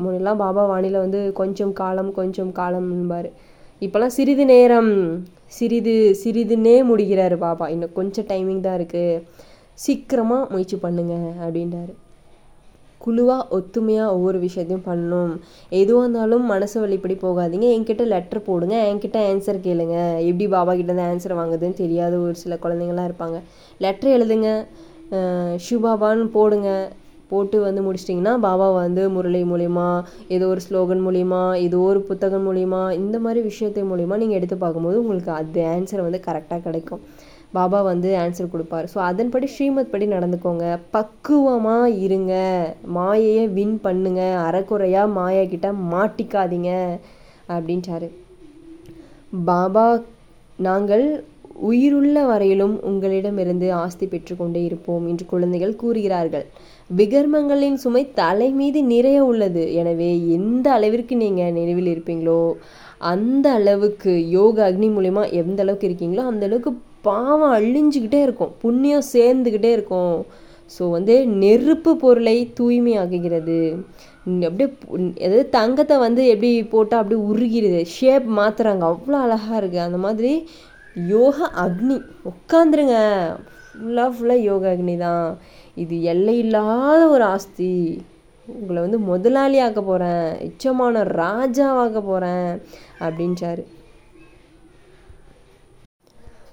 [0.02, 3.28] முன்னெல்லாம் பாபா வாணியில் வந்து கொஞ்சம் காலம் கொஞ்சம் காலம்பார்
[3.84, 4.92] இப்போல்லாம் சிறிது நேரம்
[5.56, 7.66] சிறிது சிறிதுன்னே முடிகிறாரு பாபா.
[7.74, 9.22] இன்னும் கொஞ்சம் டைமிங் தான் இருக்குது
[9.84, 11.92] சீக்கிரமாக முயற்சி பண்ணுங்க அப்படின்றாரு.
[13.04, 15.32] குழுவாக ஒத்துமையாக ஒவ்வொரு விஷயத்தையும் பண்ணணும்.
[15.80, 17.66] எதுவாக இருந்தாலும் மனசு வழிப்படி போகாதீங்க.
[17.76, 18.76] என்கிட்ட லெட்டர் போடுங்க.
[18.90, 19.96] என்கிட்ட ஆன்சர் கேளுங்க.
[20.28, 23.40] எப்படி பாபா கிட்ட இருந்து ஆன்சர் வாங்குதுன்னு தெரியாத ஒரு சில குழந்தைங்களாம் இருப்பாங்க.
[23.86, 24.50] லெட்டர் எழுதுங்க.
[25.66, 26.70] ஷுபாபான்னு போடுங்க.
[27.30, 29.88] போட்டு வந்து முடிச்சிட்டிங்கன்னா பாபா வந்து முரளி மூலிமா
[30.34, 35.00] ஏதோ ஒரு ஸ்லோகன் மூலிமா ஏதோ ஒரு புத்தகம் மூலிமா இந்த மாதிரி விஷயத்தை மூலிமா நீங்கள் எடுத்து பார்க்கும்போது
[35.02, 37.02] உங்களுக்கு அது ஆன்சர் வந்து கரெக்டாக கிடைக்கும்.
[37.56, 38.86] பாபா வந்து ஆன்சர் கொடுப்பாரு.
[38.94, 40.64] ஸோ அதன்படி ஸ்ரீமத் படி நடந்துக்கோங்க.
[40.96, 42.34] பக்குவமாக இருங்க.
[42.96, 44.22] மாயையை வின் பண்ணுங்க.
[44.46, 46.72] அறக்குறையாக மாயா கிட்ட மாட்டிக்காதீங்க
[47.56, 48.08] அப்படின்ட்டாரு.
[49.50, 49.86] பாபா
[50.66, 51.04] நாங்கள்
[51.68, 56.44] உயிருள்ள வரையிலும் உங்களிடமிருந்து ஆஸ்தி பெற்றுக்கொண்டே இருப்போம் என்று குழந்தைகள் கூறுகிறார்கள்.
[56.90, 59.62] விகர்மங்களின் சுமை தலை மீது நிறைய உள்ளது.
[59.80, 62.40] எனவே எந்த அளவிற்கு நீங்கள் நினைவில் இருப்பீங்களோ
[63.12, 66.70] அந்த அளவுக்கு யோக அக்னி மூலிமா எந்த அளவுக்கு இருக்கீங்களோ அந்த அளவுக்கு
[67.06, 68.52] பாவம் அழிஞ்சுக்கிட்டே இருக்கும்.
[68.62, 70.16] புண்ணியம் சேர்ந்துக்கிட்டே இருக்கும்.
[70.70, 73.60] ஸோ வந்து நெருப்பு பொருளை தூய்மையாக்குகிறது.
[74.48, 74.68] அப்படியே
[75.26, 80.32] எதாவது தங்கத்தை வந்து எப்படி போட்டால் அப்படியே உருகிறது ஷேப் மாற்றுறாங்க அவ்வளோ அழகாக இருக்குது அந்த மாதிரி
[81.14, 81.96] யோக அக்னி.
[82.32, 82.98] உட்காந்துருங்க
[83.70, 85.26] ஃபுல்லாக ஃபுல்லாக யோக அக்னி தான்.
[85.82, 87.72] இது எல்லையில்லாத ஒரு ஆஸ்தி.
[88.48, 92.48] உங்களை வந்து முதலாளி ஆக்க போகிறேன் இச்சமான ராஜாவாக்க போகிறேன்
[93.06, 93.62] அப்படின்ச்சாரு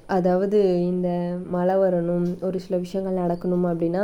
[0.07, 1.09] அதாவது இந்த
[1.49, 4.03] மழை வரணும் ஒரு சில விஷயங்கள் நடக்கணும் அப்படின்னா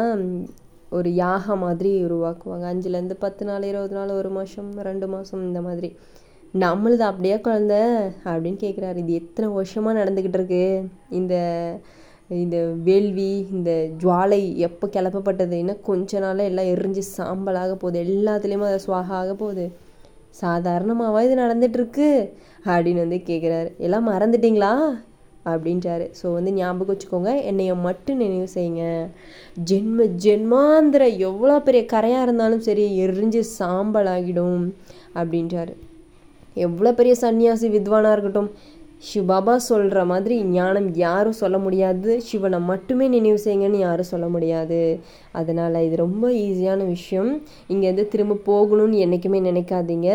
[0.89, 2.65] ஒரு யாகம் மாதிரி உருவாக்குவாங்க.
[2.71, 5.89] அஞ்சுலேருந்து பத்து நாள் இருபது நாள் ஒரு மாதம் ரெண்டு மாதம் இந்த மாதிரி.
[6.53, 7.75] நம்மளது அப்படியே குழந்த
[8.25, 10.63] அப்படின்னு கேட்குறாரு இது எத்தனை வருஷமாக நடந்துக்கிட்டு இருக்கு?
[11.09, 11.35] இந்த
[12.29, 15.51] இந்த வேள்வி இந்த ஜுவாலை எப்போ கிளப்பப்பட்டது?
[15.51, 17.99] இன்னும் கொஞ்ச நாளாக எல்லாம் எரிஞ்சு சாம்பலாக போகுது.
[18.05, 19.71] எல்லாத்துலேயுமே அதை சுவாக ஆக போகுது.
[20.41, 22.09] சாதாரணமாகவா இது நடந்துகிட்ருக்கு
[22.65, 24.73] அப்படின்னு வந்து கேட்குறாரு எல்லாம் மறந்துட்டிங்களா?
[25.51, 26.05] அப்படின்றாரு.
[26.19, 28.83] ஸோ வந்து ஞாபகம் வச்சுக்கோங்க என்னைய மட்டும் நினைவு செய்யுங்க.
[29.69, 34.65] ஜென்ம ஜென்மாந்திர எவ்வளோ பெரிய கரையாக இருந்தாலும் சரி எரிஞ்சு சாம்பல் ஆகிடும்
[35.21, 35.73] அப்படின்றாரு.
[36.67, 38.51] எவ்வளோ பெரிய சன்னியாசி வித்வானாக இருக்கட்டும்
[39.09, 42.21] சிவபாபா சொல்கிற மாதிரி ஞானம் யாரும் சொல்ல முடியாது.
[42.21, 44.81] சிவனை மட்டுமே நினைவு செய்யுங்கன்னு யாரும் சொல்ல முடியாது.
[45.31, 47.31] அதனால் இது ரொம்ப ஈஸியான விஷயம்.
[47.67, 50.09] இங்கேருந்து திரும்ப போகணும்னு என்றைக்குமே நினைக்காதீங்க.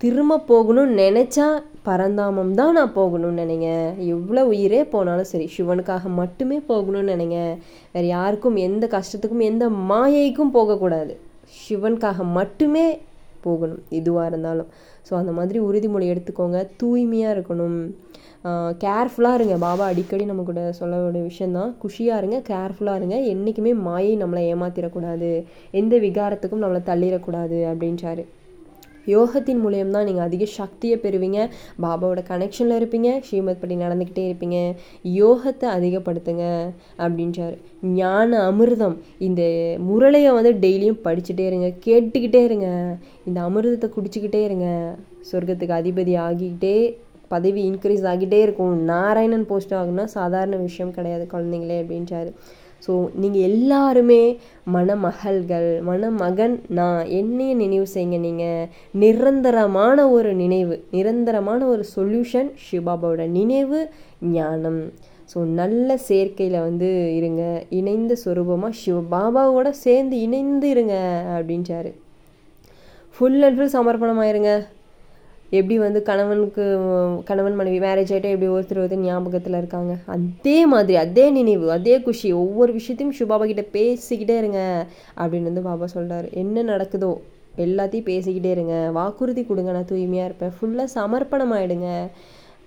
[0.00, 1.48] திரும்ப போகணும்னு நினச்சா
[1.86, 3.68] பரந்தாமம் தான் நான் போகணும்னு நினைங்க.
[4.14, 7.38] எவ்வளோ உயிரே போனாலும் சரி சிவனுக்காக மட்டுமே போகணும்னு நினைங்க.
[7.94, 11.14] வேறு யாருக்கும் எந்த கஷ்டத்துக்கும் எந்த மாயைக்கும் போகக்கூடாது.
[11.62, 12.86] சிவனுக்காக மட்டுமே
[13.44, 14.70] போகணும் எதுவாக இருந்தாலும்.
[15.08, 16.58] ஸோ அந்த மாதிரி உறுதிமொழி எடுத்துக்கோங்க.
[16.80, 17.78] தூய்மையாக இருக்கணும்.
[18.82, 19.54] கேர்ஃபுல்லாக இருங்க.
[19.64, 23.16] பாபா அடிக்கடி நம்ம கூட சொல்ல வேண்டிய விஷயந்தான் குஷியாக இருங்க கேர்ஃபுல்லாக இருங்க.
[23.32, 25.30] என்றைக்குமே மாயை நம்மளை ஏமாத்திடக்கூடாது
[25.80, 28.24] எந்த விகாரத்துக்கும் நம்மளை தள்ளிடக்கூடாது அப்படின்றாரு.
[29.06, 31.48] யோகத்தின் மூலியம்தான் நீங்கள் அதிக சக்தியை பெறுவீங்க
[31.82, 34.74] பாபாவோட கனெக்ஷனில் இருப்பீங்க ஸ்ரீமத் படி நடந்துக்கிட்டே இருப்பீங்க.
[35.04, 37.56] யோகத்தை அதிகப்படுத்துங்க அப்படின்றார்.
[37.82, 39.42] ஞான அமிர்தம் இந்த
[39.90, 42.96] முரளையை வந்து டெய்லியும் படிச்சுட்டே இருங்க கேட்டுக்கிட்டே இருங்க.
[43.24, 44.94] இந்த அமிர்தத்தை குடிச்சிக்கிட்டே இருங்க.
[45.32, 46.96] சொர்க்கத்துக்கு அதிபதி ஆகிக்கிட்டே
[47.28, 48.82] பதவி இன்க்ரீஸ் ஆகிட்டே இருக்கும்.
[48.82, 52.32] நாராயணன் போஸ்ட் ஆகுனா சாதாரண விஷயம் கிடையாது குழந்தைங்களே அப்படின்றாரு.
[52.84, 54.22] ஸோ நீங்கள் எல்லாருமே
[54.76, 58.18] மணமகள்கள் மணமகன் நான் என்னைய நினைவு செய்யுங்க.
[58.26, 58.68] நீங்கள்
[59.02, 63.80] நிரந்தரமான ஒரு நினைவு நிரந்தரமான ஒரு சொல்யூஷன் சிவபாபாவோட நினைவு
[64.36, 64.82] ஞானம்.
[65.32, 66.88] ஸோ நல்ல சேர்க்கையில் வந்து
[67.18, 67.42] இருங்க.
[67.80, 70.94] இணைந்த சொரூபமாக சிவபாபாவோட சேர்ந்து இணைந்து இருங்க
[71.36, 71.92] அப்படின்றாரு
[73.16, 74.52] ஃபுல் அண்ட் ஃபுல் சமர்ப்பணமாயிருங்க.
[75.56, 76.64] எப்படி வந்து கணவனுக்கு
[77.28, 79.92] கணவன் மனைவி மேரேஜ் ஆகிட்டா எப்படி ஒருத்தர் ஒருத்தர் ஞாபகத்தில் இருக்காங்க?
[80.14, 84.60] அதே மாதிரி அதே நினைவு அதே குஷி ஒவ்வொரு விஷயத்தையும் சுபாபா கிட்டே பேசிக்கிட்டே இருங்க
[85.20, 87.12] அப்படின்னு வந்து பாபா சொல்கிறார் என்ன நடக்குதோ
[87.64, 88.74] எல்லாத்தையும் பேசிக்கிட்டே இருங்க.
[88.98, 90.54] வாக்குறுதி கொடுங்க நான் தூய்மையாக இருப்பேன்.
[90.58, 91.88] ஃபுல்லாக சமர்ப்பணம் ஆகிடுங்க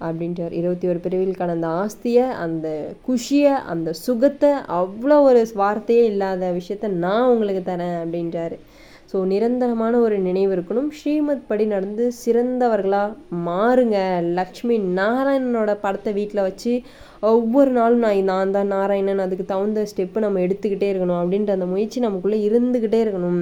[0.07, 0.53] அப்படின்றார்.
[0.59, 2.67] இருபத்தி ஒரு பிரிவில் அந்த ஆஸ்தியை அந்த
[3.07, 8.57] குஷியை அந்த சுகத்தை அவ்வளோ ஒரு வார்த்தையே இல்லாத விஷயத்த நான் உங்களுக்கு தரேன் அப்படின்றாரு.
[9.13, 10.87] ஸோ நிரந்தரமான ஒரு நினைவு இருக்கணும்.
[10.99, 13.97] ஸ்ரீமத் படி நடந்து சிறந்தவர்களாக மாறுங்க.
[14.39, 16.73] லக்ஷ்மி நாராயணனோட படத்தை வீட்டில் வச்சு
[17.33, 21.19] ஒவ்வொரு நாளும் நான் நான் தான் நாராயணன் அதுக்கு தகுந்த ஸ்டெப்பு நம்ம எடுத்துக்கிட்டே இருக்கணும்.
[21.21, 23.39] அப்படின்ற அந்த முயற்சி நமக்குள்ளே இருந்துக்கிட்டே இருக்கணும்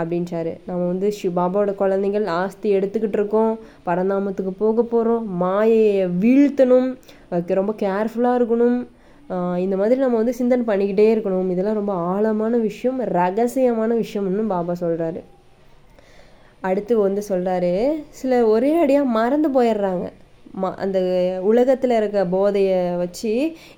[0.00, 0.54] அப்படின்றாரு.
[0.68, 3.52] நம்ம வந்து பாபாவோட குழந்தைகள் ஆஸ்தி எடுத்துக்கிட்டு இருக்கோம்.
[3.90, 6.90] பரந்தாமத்துக்கு போக போகிறோம் மாயையை வீழ்த்தணும்.
[7.30, 8.78] அதுக்கு ரொம்ப கேர்ஃபுல்லாக இருக்கணும்.
[9.64, 11.52] இந்த மாதிரி நம்ம வந்து சிந்தனை பண்ணிக்கிட்டே இருக்கணும்.
[11.54, 15.22] இதெல்லாம் ரொம்ப ஆழமான விஷயம் ரகசியமான விஷயம்னு பாபா சொல்கிறாரு
[16.68, 17.72] அடுத்து வந்து சொல்கிறாரு
[18.18, 20.04] சில ஒரே அடியாக மறந்து போயிடுறாங்க.
[20.62, 20.98] ம அந்த
[21.50, 23.30] உலகத்தில் இருக்க போதையை வச்சு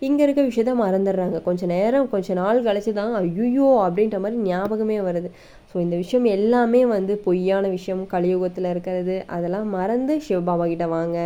[0.06, 1.36] இங்கே இருக்க விஷயத்த மறந்துடுறாங்க.
[1.46, 5.30] கொஞ்சம் நேரம் கொஞ்சம் நாள் கழிச்சு தான் ஐயோ அப்படின்ற மாதிரி ஞாபகமே வருது.
[5.70, 9.16] ஸோ இந்த விஷயம் எல்லாமே வந்து பொய்யான விஷயம் கலியுகத்தில் இருக்கிறது.
[9.36, 11.18] அதெல்லாம் மறந்து சிவபாபா கிட்ட வாங்க.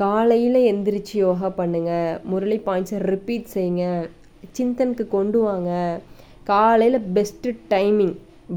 [0.00, 3.84] காலையில் எந்திரிச்சு யோகா பண்ணுங்கள் முரளி பாயிண்ட்ஸை ரிப்பீட் செய்யுங்க
[4.56, 5.70] சிந்தனுக்கு கொண்டு வாங்க.
[6.50, 8.12] காலையில் பெஸ்ட்டு டைமிங்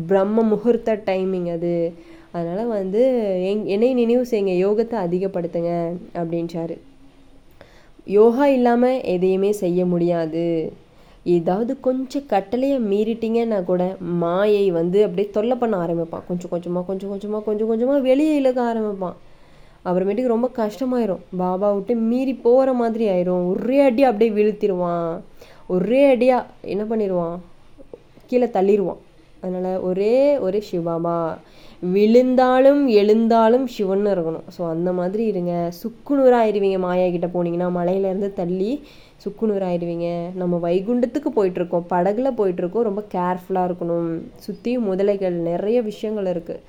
[0.10, 1.74] பிரம்ம முகூர்த்த டைமிங் அது.
[2.38, 3.04] அதனால் வந்து
[3.52, 4.56] எங் என்னை நினைவு செய்யுங்க.
[4.66, 5.72] யோகத்தை அதிகப்படுத்துங்க
[6.20, 6.76] அப்படின்றாரு.
[8.18, 10.46] யோகா இல்லாமல் எதையுமே செய்ய முடியாது.
[11.38, 13.84] ஏதாவது கொஞ்சம் கட்டளையை மீறிட்டீங்கன்னா கூட
[14.24, 16.28] மாயை வந்து அப்படியே தொல்லை பண்ண ஆரம்பிப்பான்.
[16.30, 19.18] கொஞ்சம் கொஞ்சமாக கொஞ்சம் கொஞ்சமாக கொஞ்சம் கொஞ்சமாக வெளியே இழுக்க ஆரம்பிப்பான்.
[19.86, 21.22] அப்புறமேட்டுக்கு ரொம்ப கஷ்டமாயிரும்.
[21.42, 23.46] பாபா விட்டு மீறி போகிற மாதிரி ஆயிரும்.
[23.52, 25.12] ஒரே அடி அப்படியே வீழ்த்திடுவான்
[25.76, 27.38] ஒரே அடியாக என்ன பண்ணிடுவான்
[28.30, 29.02] கீழே தள்ளிடுவான்
[29.44, 30.16] அதனால் ஒரே
[30.46, 31.18] ஒரே சிவபாபா
[31.96, 34.48] விழுந்தாலும் எழுந்தாலும் சிவன்னு இருக்கணும்.
[34.56, 35.54] ஸோ அந்த மாதிரி இருங்க.
[35.82, 38.72] சுக்குநூறாயிருவீங்க மாயா கிட்ட போனீங்கன்னா மலையிலேருந்து தள்ளி
[39.26, 40.10] சுக்குநூறாயிருவீங்க.
[40.42, 41.88] நம்ம வைகுண்டத்துக்கு போயிட்டுருக்கோம்.
[41.94, 42.88] படகுல போயிட்டுருக்கோம்.
[42.90, 44.10] ரொம்ப கேர்ஃபுல்லாக இருக்கணும்.
[44.46, 46.62] சுற்றியும் முதலைகள் நிறைய விஷயங்கள் இருக்குது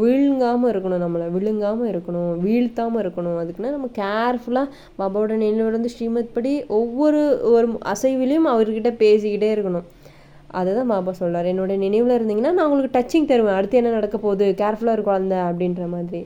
[0.00, 3.36] விழுங்காமல் இருக்கணும் நம்மளை விழுங்காமல் இருக்கணும் வீழ்த்தாமல் இருக்கணும்.
[3.42, 7.20] அதுக்குன்னா நம்ம கேர்ஃபுல்லாக பாபாவோட நினைவில் ஸ்ரீமத் படி ஒவ்வொரு
[7.54, 9.86] ஒரு அசைவிலையும் அவர்கிட்ட பேசிக்கிட்டே இருக்கணும்.
[10.58, 13.56] அதை தான் பாபா சொல்கிறார் என்னோட நினைவில் இருந்தீங்கன்னா நான் உங்களுக்கு டச்சிங் தருவேன்.
[13.58, 14.46] அடுத்து என்ன நடக்க போகுது?
[14.60, 16.22] கேர்ஃபுல்லாக இருக்கும் அந்த அப்படின்ற மாதிரி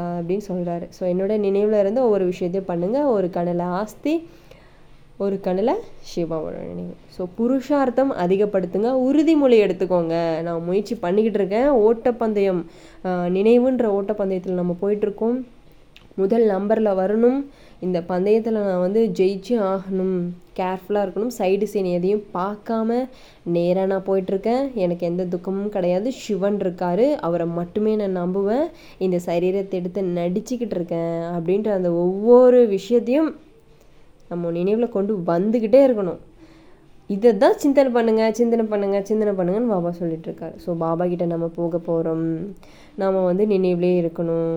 [0.00, 4.14] அப்படின்னு சொல்கிறாரு ஸோ என்னோட நினைவில் இருந்து ஒவ்வொரு விஷயத்தையும் பண்ணுங்கள் ஒரு கண்ணில் ஆஸ்தி
[5.24, 5.72] ஒரு கண்ணில்
[6.10, 6.94] சிவாவோட நினைவு.
[7.14, 8.90] ஸோ புருஷார்த்தம் அதிகப்படுத்துங்க.
[9.06, 10.16] உறுதிமொழி எடுத்துக்கோங்க.
[10.46, 11.70] நான் முயற்சி பண்ணிக்கிட்டு இருக்கேன்.
[11.86, 12.60] ஓட்டப்பந்தயம்
[13.36, 15.38] நினைவுன்ற ஓட்டப்பந்தயத்தில் நம்ம போயிட்டுருக்கோம்.
[16.20, 17.40] முதல் நம்பரில் வரணும்.
[17.86, 20.16] இந்த பந்தயத்தில் நான் வந்து ஜெயிச்சு ஆகணும்.
[20.58, 21.34] கேர்ஃபுல்லாக இருக்கணும்.
[21.38, 22.98] சைடு சீன் எதையும் பார்க்காம
[23.56, 24.64] நேராக நான் போயிட்டுருக்கேன்.
[24.84, 26.08] எனக்கு எந்த துக்கமும் கிடையாது.
[26.22, 27.06] சிவன் இருக்கார்.
[27.28, 28.66] அவரை மட்டுமே நான் நம்புவேன்.
[29.06, 31.16] இந்த சரீரத்தை எடுத்து நடிச்சுக்கிட்டு இருக்கேன்.
[31.36, 33.30] அப்படின்ற அந்த ஒவ்வொரு விஷயத்தையும்
[34.30, 36.20] நம்ம நினைவில் கொண்டு வந்துக்கிட்டே இருக்கணும்.
[37.14, 40.54] இதை தான் சிந்தனை பண்ணுங்கள் சிந்தனை பண்ணுங்கள் சிந்தனை பண்ணுங்கன்னு பாபா சொல்லிட்டு இருக்காரு.
[40.64, 42.26] ஸோ பாபா கிட்டே நம்ம போக போகிறோம்
[43.02, 44.54] நாம் வந்து நினைவுலே இருக்கணும்.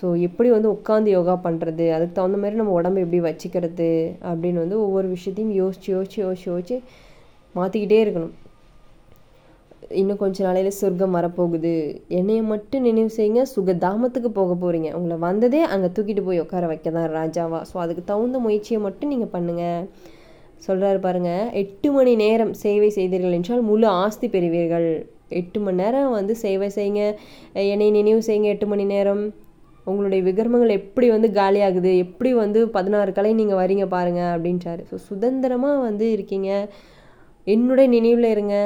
[0.00, 3.92] ஸோ எப்படி வந்து உட்காந்து யோகா பண்ணுறது அதுக்கு தகுந்த மாதிரி நம்ம உடம்பு எப்படி வச்சுக்கிறது?
[4.30, 6.76] அப்படின்னு வந்து ஒவ்வொரு விஷயத்தையும் யோசிச்சு யோசிச்சு யோசிச்சு யோசிச்சு
[7.54, 8.34] மாற்றிக்கிட்டே இருக்கணும்.
[10.00, 11.72] இன்னும் கொஞ்ச நாளையில் சொர்க்கம் வரப்போகுது.
[12.18, 17.10] என்னைய மட்டும் நினைவு செய்யுங்க சுகதாமத்துக்கு போக போகிறீங்க உங்களை வந்ததே அங்கே தூக்கிட்டு போய் உட்கார வைக்க தான்
[17.18, 17.60] ராஜாவா.
[17.70, 19.88] ஸோ அதுக்கு தகுந்த முயற்சியை மட்டும் நீங்கள் பண்ணுங்கள்
[20.66, 24.88] சொல்கிறாரு பாருங்கள் எட்டு மணி நேரம் சேவை செய்தீர்கள் என்றால் முழு ஆஸ்தி பெறுவீர்கள்.
[25.40, 27.02] எட்டு மணி நேரம் வந்து சேவை செய்யுங்க.
[27.72, 29.24] என்னை நினைவு செய்யுங்க எட்டு மணி நேரம்.
[29.86, 34.82] உங்களுடைய விகர்மங்கள் எப்படி வந்து காலியாகுது எப்படி வந்து பதினாறு கலை நீங்கள் வரீங்க பாருங்கள் அப்படின்றாரு.
[34.90, 36.50] ஸோ சுதந்திரமாக வந்து இருக்கீங்க.
[37.46, 38.56] என்னுடைய நினைவில் இருங்க.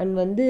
[0.00, 0.46] அண்ட் வந்து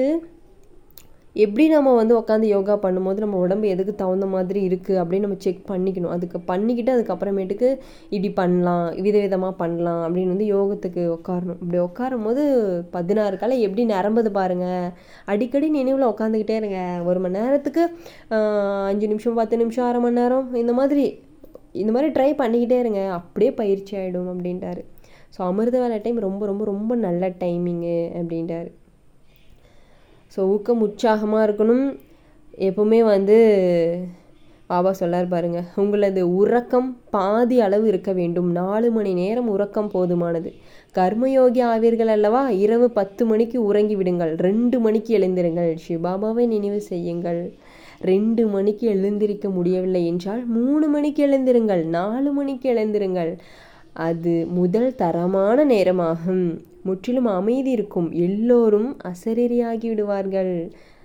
[1.43, 5.59] எப்படி நம்ம வந்து உட்காந்து யோகா பண்ணும்போது நம்ம உடம்பு எதுக்கு தகுந்த மாதிரி இருக்குது அப்படின்னு நம்ம செக்
[5.71, 6.13] பண்ணிக்கணும்.
[6.15, 7.69] அதுக்கு பண்ணிக்கிட்டு அதுக்கப்புறமேட்டுக்கு
[8.13, 12.45] இப்படி பண்ணலாம் விதவிதமாக பண்ணலாம் அப்படின்னு வந்து யோகத்துக்கு உட்காரணும் இப்படி உட்காரும் போது
[12.95, 14.87] பதினாறு காலை எப்படி நிரம்புது பாருங்கள்
[15.33, 16.79] அடிக்கடி நினைவில் உட்காந்துக்கிட்டே இருங்க.
[17.09, 17.83] ஒரு மணி நேரத்துக்கு
[18.91, 21.05] அஞ்சு நிமிஷம் பத்து நிமிஷம் அரை மணி நேரம் இந்த மாதிரி
[21.83, 23.03] இந்த மாதிரி ட்ரை பண்ணிக்கிட்டே இருங்க.
[23.19, 24.83] அப்படியே பயிற்சி ஆகிடும் அப்படின்ட்டாரு.
[25.35, 28.71] ஸோ அமிர்த வேலை டைம் ரொம்ப ரொம்ப ரொம்ப நல்ல டைமிங்கு அப்படின்ட்டாரு.
[30.35, 31.87] ஸோ ஊக்கம் உற்சாகமாக இருக்கணும்.
[32.69, 33.37] எப்பவுமே வந்து
[34.67, 38.51] பாபா சொல்லார் பாருங்க உங்களது உறக்கம் பாதி அளவு இருக்க வேண்டும்.
[38.51, 40.49] நாலு மணி நேரம் உறக்கம் போதுமானது.
[40.95, 42.49] கர்மயோகி ஆவீர்கள் அல்லவா?
[42.49, 44.35] இரவு பத்து மணிக்கு உறங்கி விடுங்கள்.
[44.37, 45.71] ரெண்டு மணிக்கு எழுந்திருங்கள்.
[45.87, 47.41] சிவபாபாவை நினைவு செய்யுங்கள்.
[48.01, 51.83] ரெண்டு மணிக்கு எழுந்திருக்க முடியவில்லை என்றால் மூணு மணிக்கு எழுந்திருங்கள்.
[51.97, 53.31] நாலு மணிக்கு எழுந்திருங்கள்.
[53.93, 56.47] அது முதல் தரமான நேரமாகும்.
[56.85, 58.09] முற்றிலும் அமைதி இருக்கும்.
[58.27, 60.55] எல்லோரும் அசரீரியாகி விடுவார்கள்.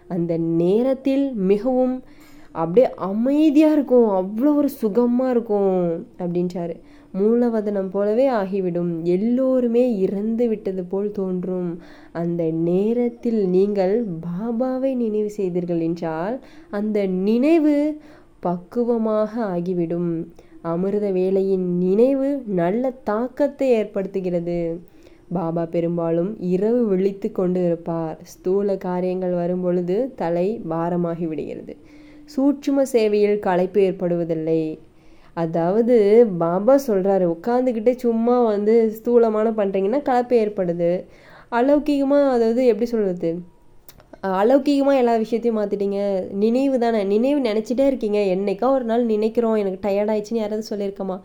[0.08, 1.94] அந்த நேரத்தில் மிகவும்
[2.54, 4.08] அப்படியே அமைதியாக இருக்கும்.
[4.20, 5.74] அவ்வளோ ஒரு சுகமாக இருக்கும்
[6.22, 6.74] அப்படின்றாரு.
[7.18, 8.90] மூலவதனம் போலவே ஆகிவிடும்.
[9.14, 11.70] எல்லோருமே இறந்து விட்டது போல் தோன்றும்.
[12.12, 13.94] அந்த நேரத்தில் நீங்கள்
[14.26, 16.36] பாபாவை நினைவு செய்தீர்கள் என்றால்
[16.70, 17.76] அந்த நினைவு
[18.46, 20.12] பக்குவமாக ஆகிவிடும்.
[20.72, 24.60] அமிர்த வேலையின் நினைவு நல்ல தாக்கத்தை ஏற்படுத்துகிறது.
[25.36, 31.74] பாபா பெரும்பாலும் இரவு விழித்து கொண்டு இருப்பார் ஸ்தூல காரியங்கள் வரும்பொழுது தலை பாரமாகி விடுகிறது.
[32.34, 34.62] சூட்சும சேவையில் களைப்பு ஏற்படுவதில்லை.
[35.42, 35.96] அதாவது
[36.42, 40.90] பாபா சொல்கிறாரு உட்காந்துக்கிட்டே சும்மா வந்து ஸ்தூலமான பண்ணுறீங்கன்னா கலப்பு ஏற்படுது.
[41.58, 43.30] அலௌகிகமாக அதாவது எப்படி சொல்கிறது
[44.40, 46.00] அலௌகிகமாக எல்லா விஷயத்தையும் மாற்றிட்டீங்க
[46.42, 46.98] நினைவு தானே?
[47.12, 48.18] நினைவு நினச்சிட்டே இருக்கீங்க.
[48.34, 49.56] என்னைக்கா ஒரு நாள் நினைக்கிறோம்.
[49.62, 51.16] எனக்கு டயர்டாயிடுச்சுன்னு யாராவது சொல்லியிருக்கமா?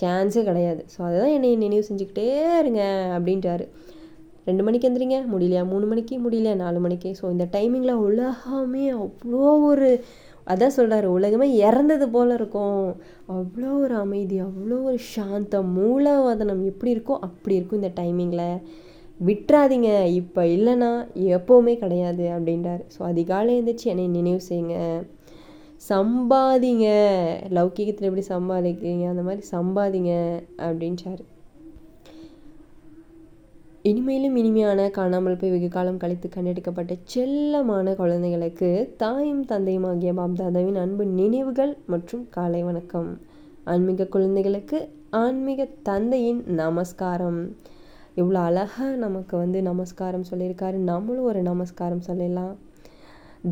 [0.00, 0.82] சான்ஸே கிடையாது.
[0.94, 2.28] ஸோ அதை தான் என்னை நினைவு செஞ்சுக்கிட்டே
[2.62, 2.82] இருங்க
[3.16, 3.66] அப்படின்ட்டாரு.
[4.48, 5.18] ரெண்டு மணிக்கு எந்திரிங்க.
[5.32, 5.62] முடியலையா?
[5.72, 6.16] மூணு மணிக்கு?
[6.24, 6.54] முடியலையா?
[6.64, 7.10] நாலு மணிக்கு.
[7.20, 9.88] ஸோ இந்த டைமிங்கில் உலகமே அவ்வளோ ஒரு
[10.52, 12.84] அதான் சொல்கிறாரு உலகமே இறந்தது போல் இருக்கும்.
[13.36, 18.60] அவ்வளோ ஒரு அமைதி அவ்வளோ ஒரு சாந்தம் மூலவதனம் எப்படி இருக்கோ அப்படி இருக்கும் இந்த டைமிங்கில்
[19.28, 19.90] விட்டுறாதீங்க.
[20.20, 20.90] இப்போ இல்லைன்னா
[21.36, 22.82] எப்போவுமே கிடையாது அப்படின்றாரு.
[22.94, 24.76] ஸோ அதிகாலை எழுந்திரிச்சு என்னை நினைவு செய்யுங்க.
[25.88, 26.86] சம்பாதிங்க.
[27.56, 29.06] லௌகிகத்தில் எப்படி சம்பாதிக்கிறீங்க?
[29.08, 30.12] அந்த மாதிரி சம்பாதிங்க
[30.58, 31.24] அப்படின்றாரு
[33.84, 41.04] இனிமையிலும் இனிமையான காணாமல் போய் வெகு காலம் கழித்து கண்டெடுக்கப்பட்ட செல்லமான குழந்தைகளுக்கு தாயும் தந்தையும் ஆகிய பாப்தாதாவின் அன்பு
[41.06, 43.20] நினைவுகள் மற்றும் காலை வணக்கம்.
[43.64, 44.78] ஆன்மீக குழந்தைகளுக்கு
[45.10, 47.40] ஆன்மீக தந்தையின் நமஸ்காரம்.
[48.16, 50.78] இவ்வளோ அழகாக நமக்கு வந்து நமஸ்காரம் சொல்லியிருக்காரு.
[50.90, 52.54] நம்மளும் ஒரு நமஸ்காரம் சொல்லிடலாம்.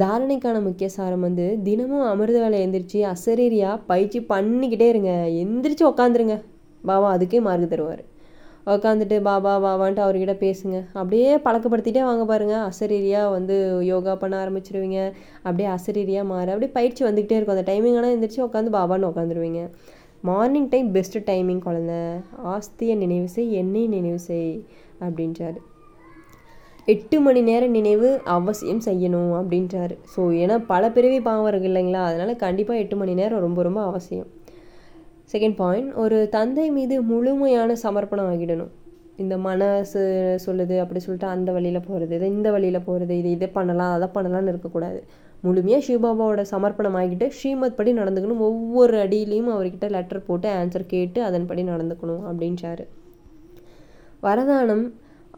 [0.00, 5.12] தாரணைக்கான முக்கிய சாரம் வந்து தினமும் அமிர்த வேலை எந்திரிச்சு அசரீரியாக பயிற்சி பண்ணிக்கிட்டே இருங்க.
[5.42, 6.36] எந்திரிச்சு உக்காந்துருங்க.
[6.84, 8.02] பாபா அதுக்கே மார்க் தருவார்.
[8.74, 10.76] உக்காந்துட்டு பாபா பாபான்ட்டு அவர்கிட்ட பேசுங்க.
[10.92, 13.56] அப்படியே பழக்கப்படுத்திட்டே வாங்க பாருங்கள் அசரீரியாக வந்து
[13.90, 15.00] யோகா பண்ண ஆரம்பிச்சிருவீங்க.
[15.46, 17.56] அப்படியே அசரீரியாக மாற அப்படியே பயிற்சி வந்துக்கிட்டே இருக்கும்.
[17.58, 19.62] அந்த டைமிங் ஆனால் எந்திரிச்சு உட்காந்து பாபான்னு உட்காந்துருவீங்க
[20.30, 21.94] மார்னிங் டைம் பெஸ்ட்டு டைமிங் குழந்த.
[22.54, 24.50] ஆஸ்தியை நினைவு செய் என்னை நினைவு செய்
[25.06, 25.60] அப்படின்றாரு.
[26.92, 29.94] எட்டு மணி நேர நினைவு அவசியம் செய்யணும் அப்படின்றாரு.
[30.14, 32.02] ஸோ ஏன்னா பல பிறவி பாவம் இல்லைங்களா?
[32.08, 34.30] அதனால் கண்டிப்பாக எட்டு மணி நேரம் ரொம்ப ரொம்ப அவசியம்.
[35.32, 38.72] செகண்ட் பாயிண்ட் ஒரு தந்தை மீது முழுமையான சமர்ப்பணம் ஆகிடணும்
[39.22, 40.00] இந்த மனசு
[40.44, 44.52] சொல்லுது அப்படி சொல்லிட்டு அந்த வழியில் போகிறது இது இந்த வழியில் போகிறது இது இதை பண்ணலாம் அதை பண்ணலாம்னு
[44.52, 45.00] இருக்கக்கூடாது.
[45.46, 48.42] முழுமையாக சிவபாபாவோட சமர்ப்பணம் ஆகிட்டு ஸ்ரீமத் படி நடந்துக்கணும்.
[48.48, 52.86] ஒவ்வொரு அடியிலையும் அவர்கிட்ட லெட்டர் போட்டு ஆன்சர் கேட்டு அதன்படி நடந்துக்கணும் அப்படின்றாரு.
[54.26, 54.84] வரதானம்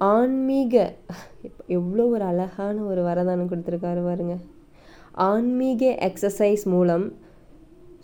[0.01, 0.75] ஆன்மீக
[1.77, 4.35] எவ்வளோ ஒரு அழகான ஒரு வரதானம் கொடுத்துருக்காரு பாருங்க.
[5.29, 7.07] ஆன்மீக எக்ஸசைஸ் மூலம்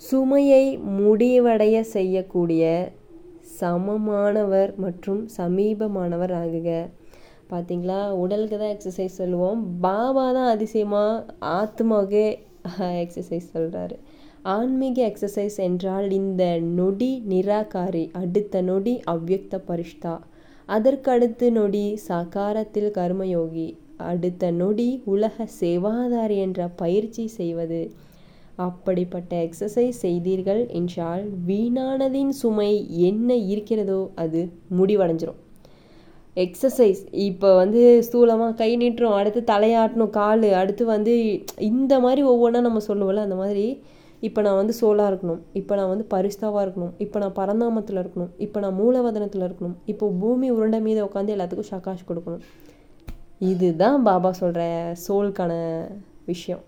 [0.02, 0.64] சுமையை
[0.98, 2.62] முடிவடைய செய்யக்கூடிய
[3.58, 6.70] சமமானவர் மற்றும் சமீபமானவர் ஆகுக.
[7.50, 9.60] பார்த்தீங்களா உடலுக்கு தான் எக்ஸசைஸ் சொல்லுவோம்.
[9.84, 12.26] பாபா தான் அதிசயமாக ஆத்மாவுக்கு
[13.04, 13.96] எக்ஸசைஸ் சொல்கிறாரு
[14.56, 16.44] ஆன்மீக எக்ஸசைஸ் என்றால் இந்த
[16.78, 20.14] நொடி நிராகாரி அடுத்த நொடி அவ்யக்த பரிஷ்தா
[20.74, 23.68] அதற்கடுத்து நொடி சாக்காரத்தில் கர்மயோகி
[24.10, 27.80] அடுத்த நொடி உலக சேவாதார் என்ற பயிற்சி செய்வது.
[28.64, 32.72] அப்படிப்பட்ட எக்ஸசைஸ் செய்தீர்கள் என்றால் வீணானதின் சுமை
[33.08, 34.40] என்ன இருக்கிறதோ அது
[34.78, 35.40] முடிவடைஞ்சிரும்.
[36.36, 41.14] எக்ஸசைஸ் இப்போ வந்து ஸ்தூலமாக கை நீட்டுறோம் அடுத்து தலையாட்டணும் கால் அடுத்து வந்து
[41.70, 43.66] இந்த மாதிரி ஒவ்வொன்றா நம்ம சொல்லுவோம்ல அந்த மாதிரி
[44.26, 45.40] இப்போ நான் வந்து சோலாக இருக்கணும்.
[45.60, 46.92] இப்போ நான் வந்து பரிஸ்தாவாக இருக்கணும்.
[47.04, 48.32] இப்போ நான் பரந்தாமத்தில் இருக்கணும்.
[48.46, 49.76] இப்போ நான் மூலவதனத்தில் இருக்கணும்.
[49.92, 52.44] இப்போ பூமி உருண்டை மீது உட்காந்து எல்லாத்துக்கும் சகாஷ் கொடுக்கணும்.
[53.52, 54.62] இதுதான் பாபா சொல்கிற
[55.06, 55.52] சோலுக்கான
[56.30, 56.62] விஷயம்.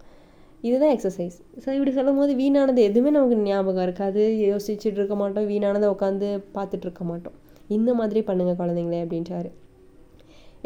[0.68, 4.22] இதுதான் எக்ஸசைஸ் ஸோ இப்படி சொல்லும் போது வீணானது எதுவுமே நமக்கு ஞாபகம் இருக்காது.
[4.50, 5.48] யோசிச்சுட்டு இருக்க மாட்டோம்.
[5.52, 7.36] வீணானதை உட்காந்து பார்த்துட்டு இருக்க மாட்டோம்.
[7.76, 9.50] இந்த மாதிரி பண்ணுங்கள் குழந்தைங்களே அப்படின்றாரு.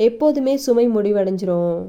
[0.09, 1.81] எப்போதுமே சுமை முடிவடைஞ்சிரும்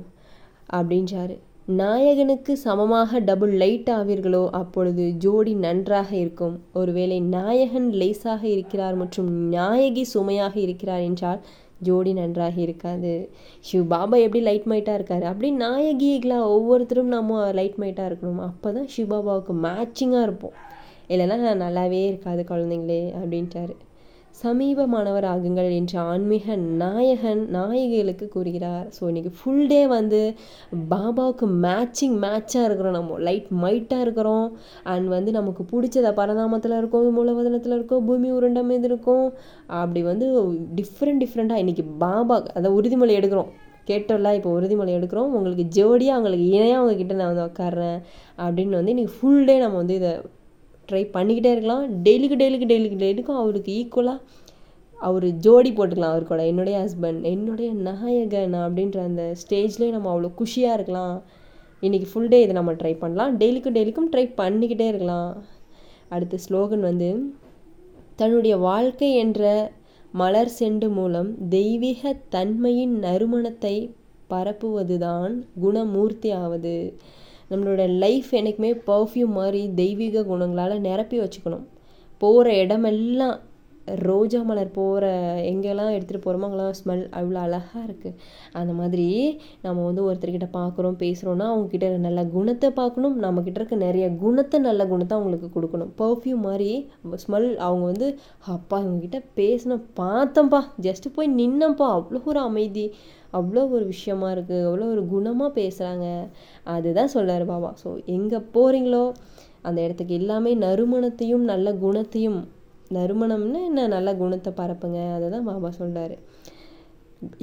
[0.79, 1.35] அப்படின்றாரு.
[1.77, 6.59] நாயகனுக்கு சமமாக டபுள் லைட் ஆவீர்களோ அப்பொழுது ஜோடி நன்றாக இருக்கும்.
[6.73, 11.41] ஒருவேளை நாயகன் லேசாக இருக்கிறார் மற்றும் நாயகி சுமையாக இருக்கிறார் என்றால்
[11.79, 13.29] ஜோடி நன்றாக இருக்காது.
[13.67, 15.21] ஷிவ் பாபா எப்படி லைட் மைட்டாக இருக்காரு?
[15.21, 18.41] அப்படி நாயகிகளாக ஒவ்வொருத்தரும் நம்ம லைட் மைட்டாக இருக்கணும்.
[18.49, 20.57] அப்போ தான் ஷிவ் பாபாவுக்கு மேட்சிங்காக இருப்போம்.
[21.09, 23.75] இல்லைன்னா நல்லாவே இருக்காது குழந்தைங்களே அப்படின்ட்டாரு.
[24.41, 28.85] சமீபமானவர் ஆகுங்கள் என்ற ஆன்மீக நாயகன் நாயகிகளுக்கு கூறுகிறார்.
[28.95, 30.21] ஸோ இன்றைக்கி ஃபுல் டே வந்து
[30.91, 33.17] பாபாவுக்கு மேட்சிங் மேட்சாக இருக்கிறோம் நம்ம.
[33.27, 34.47] லைட் மைட்டாக இருக்கிறோம்.
[34.93, 39.25] அண்ட் வந்து நமக்கு பிடிச்சத பரதாமத்தில் இருக்கோம் மூலவதனத்தில் இருக்கோம் பூமி உருண்டை மீது இருக்கும்.
[39.81, 40.27] அப்படி வந்து
[40.81, 43.51] டிஃப்ரெண்ட் டிஃப்ரெண்ட்டாக இன்றைக்கி பாபா அதை உறுதிமொழி எடுக்கிறோம்.
[43.91, 45.29] கேட்டோம்ல இப்போ உறுதிமொழி எடுக்கிறோம்.
[45.37, 47.99] உங்களுக்கு ஜோடியாக அவங்களுக்கு இணையாக அவங்கக்கிட்ட நான் வந்து உட்காடுறேன்
[48.45, 50.11] அப்படின்னு வந்து இன்றைக்கி ஃபுல் டே நம்ம வந்து இதை
[50.89, 51.85] ட்ரை பண்ணிக்கிட்டே இருக்கலாம்.
[52.05, 54.19] டெய்லிக்கு டெய்லிக்கு டெய்லிக்கு டெய்லிக்கும் அவருக்கு ஈக்குவலாக
[55.07, 56.45] அவர் ஜோடி போட்டுக்கலாம் அவர் கூட.
[56.45, 61.15] என்னுடைய ஹஸ்பண்ட் என்னுடைய நாயகன் அப்படின்ற அந்த ஸ்டேஜ்லேயே நம்ம அவ்வளோ குஷியாக இருக்கலாம்.
[61.81, 63.37] இன்றைக்கி ஃபுல் டே இதை நம்ம ட்ரை பண்ணலாம்.
[63.37, 65.31] டெய்லிக்கும் டெய்லிக்கும் ட்ரை பண்ணிக்கிட்டே இருக்கலாம்.
[66.15, 67.09] அடுத்த ஸ்லோகன் வந்து
[68.15, 69.71] தன்னுடைய வாழ்க்கை என்ற
[70.11, 73.75] மலர் செண்டு மூலம் தெய்வீக தன்மையின் நறுமணத்தை
[74.29, 76.73] பரப்புவதுதான் குணமூர்த்தி ஆவது
[77.51, 81.67] நம்மளோட லைஃப் என்றைக்குமே பர்ஃப்யூம் மாதிரி தெய்வீக குணங்களால் நிரப்பி வச்சுக்கணும்.
[82.21, 83.37] போகிற இடமெல்லாம்
[84.07, 85.05] ரோஜா மலர் போகிற
[85.51, 88.17] எங்கெல்லாம் எடுத்துகிட்டு போகிறோமோ அங்கெல்லாம் ஸ்மெல் அவ்வளோ அழகாக இருக்குது
[88.59, 89.05] அந்த மாதிரி
[89.63, 95.15] நம்ம வந்து ஒருத்தர்கிட்ட பார்க்குறோம் பேசுகிறோன்னா அவங்கக்கிட்ட நல்ல குணத்தை பார்க்கணும் நம்மக்கிட்ட இருக்க நிறைய குணத்தை நல்ல குணத்தை
[95.17, 95.91] அவங்களுக்கு கொடுக்கணும்.
[96.01, 96.69] பர்ஃப்யூம் மாதிரி
[97.23, 98.09] ஸ்மெல் அவங்க வந்து
[98.55, 102.85] அப்பா இவங்கக்கிட்ட பேசின பார்த்தோம்ப்பா ஜஸ்ட்டு போய் நின்னப்பா அவ்வளோ ஒரு அமைதி.
[103.37, 106.05] அவ்வளோ ஒரு விஷயமா இருக்குது அவ்வளோ ஒரு குணமாக பேசுகிறாங்க
[106.75, 107.71] அதுதான் சொல்கிறார் பாபா.
[107.81, 109.03] ஸோ எங்கே போகிறீங்களோ
[109.67, 112.39] அந்த இடத்துக்கு எல்லாமே நறுமணத்தையும் நல்ல குணத்தையும்
[112.97, 113.87] நறுமணம்னு என்ன?
[113.95, 114.99] நல்ல குணத்தை பரப்புங்க.
[115.15, 116.17] அதை தான் பாபா சொல்கிறாரு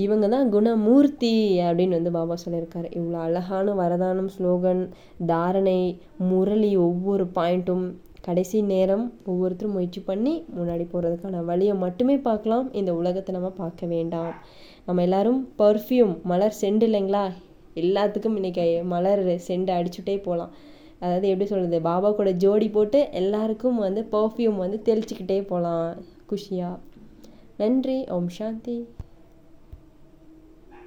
[0.05, 1.33] இவங்க தான் குணமூர்த்தி
[1.67, 2.89] அப்படின்னு வந்து பாபா சொல்லியிருக்காரு.
[2.99, 4.83] இவ்வளோ அழகான வரதானம் ஸ்லோகன்
[5.31, 5.81] தாரணை
[6.31, 7.85] முரளி ஒவ்வொரு பாயிண்ட்டும்
[8.27, 12.67] கடைசி நேரம் ஒவ்வொருத்தரும் முயற்சி பண்ணி முன்னாடி போகிறதுக்கான வழியை மட்டுமே பார்க்கலாம்.
[12.81, 14.33] இந்த உலகத்தை நம்ம பார்க்க வேண்டாம்.
[14.89, 17.23] நம்ம எல்லாரும் பர்ஃப்யூம் மலர் செண்டு இல்லைங்களா?
[17.83, 20.53] எல்லாத்துக்கும் இன்றைக்கி மலர் செண்டு அடிச்சுட்டே போகலாம்
[21.01, 25.89] அதாவது எப்படி சொல்கிறது பாபா கூட ஜோடி போட்டு எல்லாருக்கும் வந்து பர்ஃப்யூம் வந்து தெளிச்சிக்கிட்டே போகலாம்
[26.31, 26.77] குஷியாக
[27.57, 27.99] நன்றி.
[28.17, 28.77] ஓம் சாந்தி.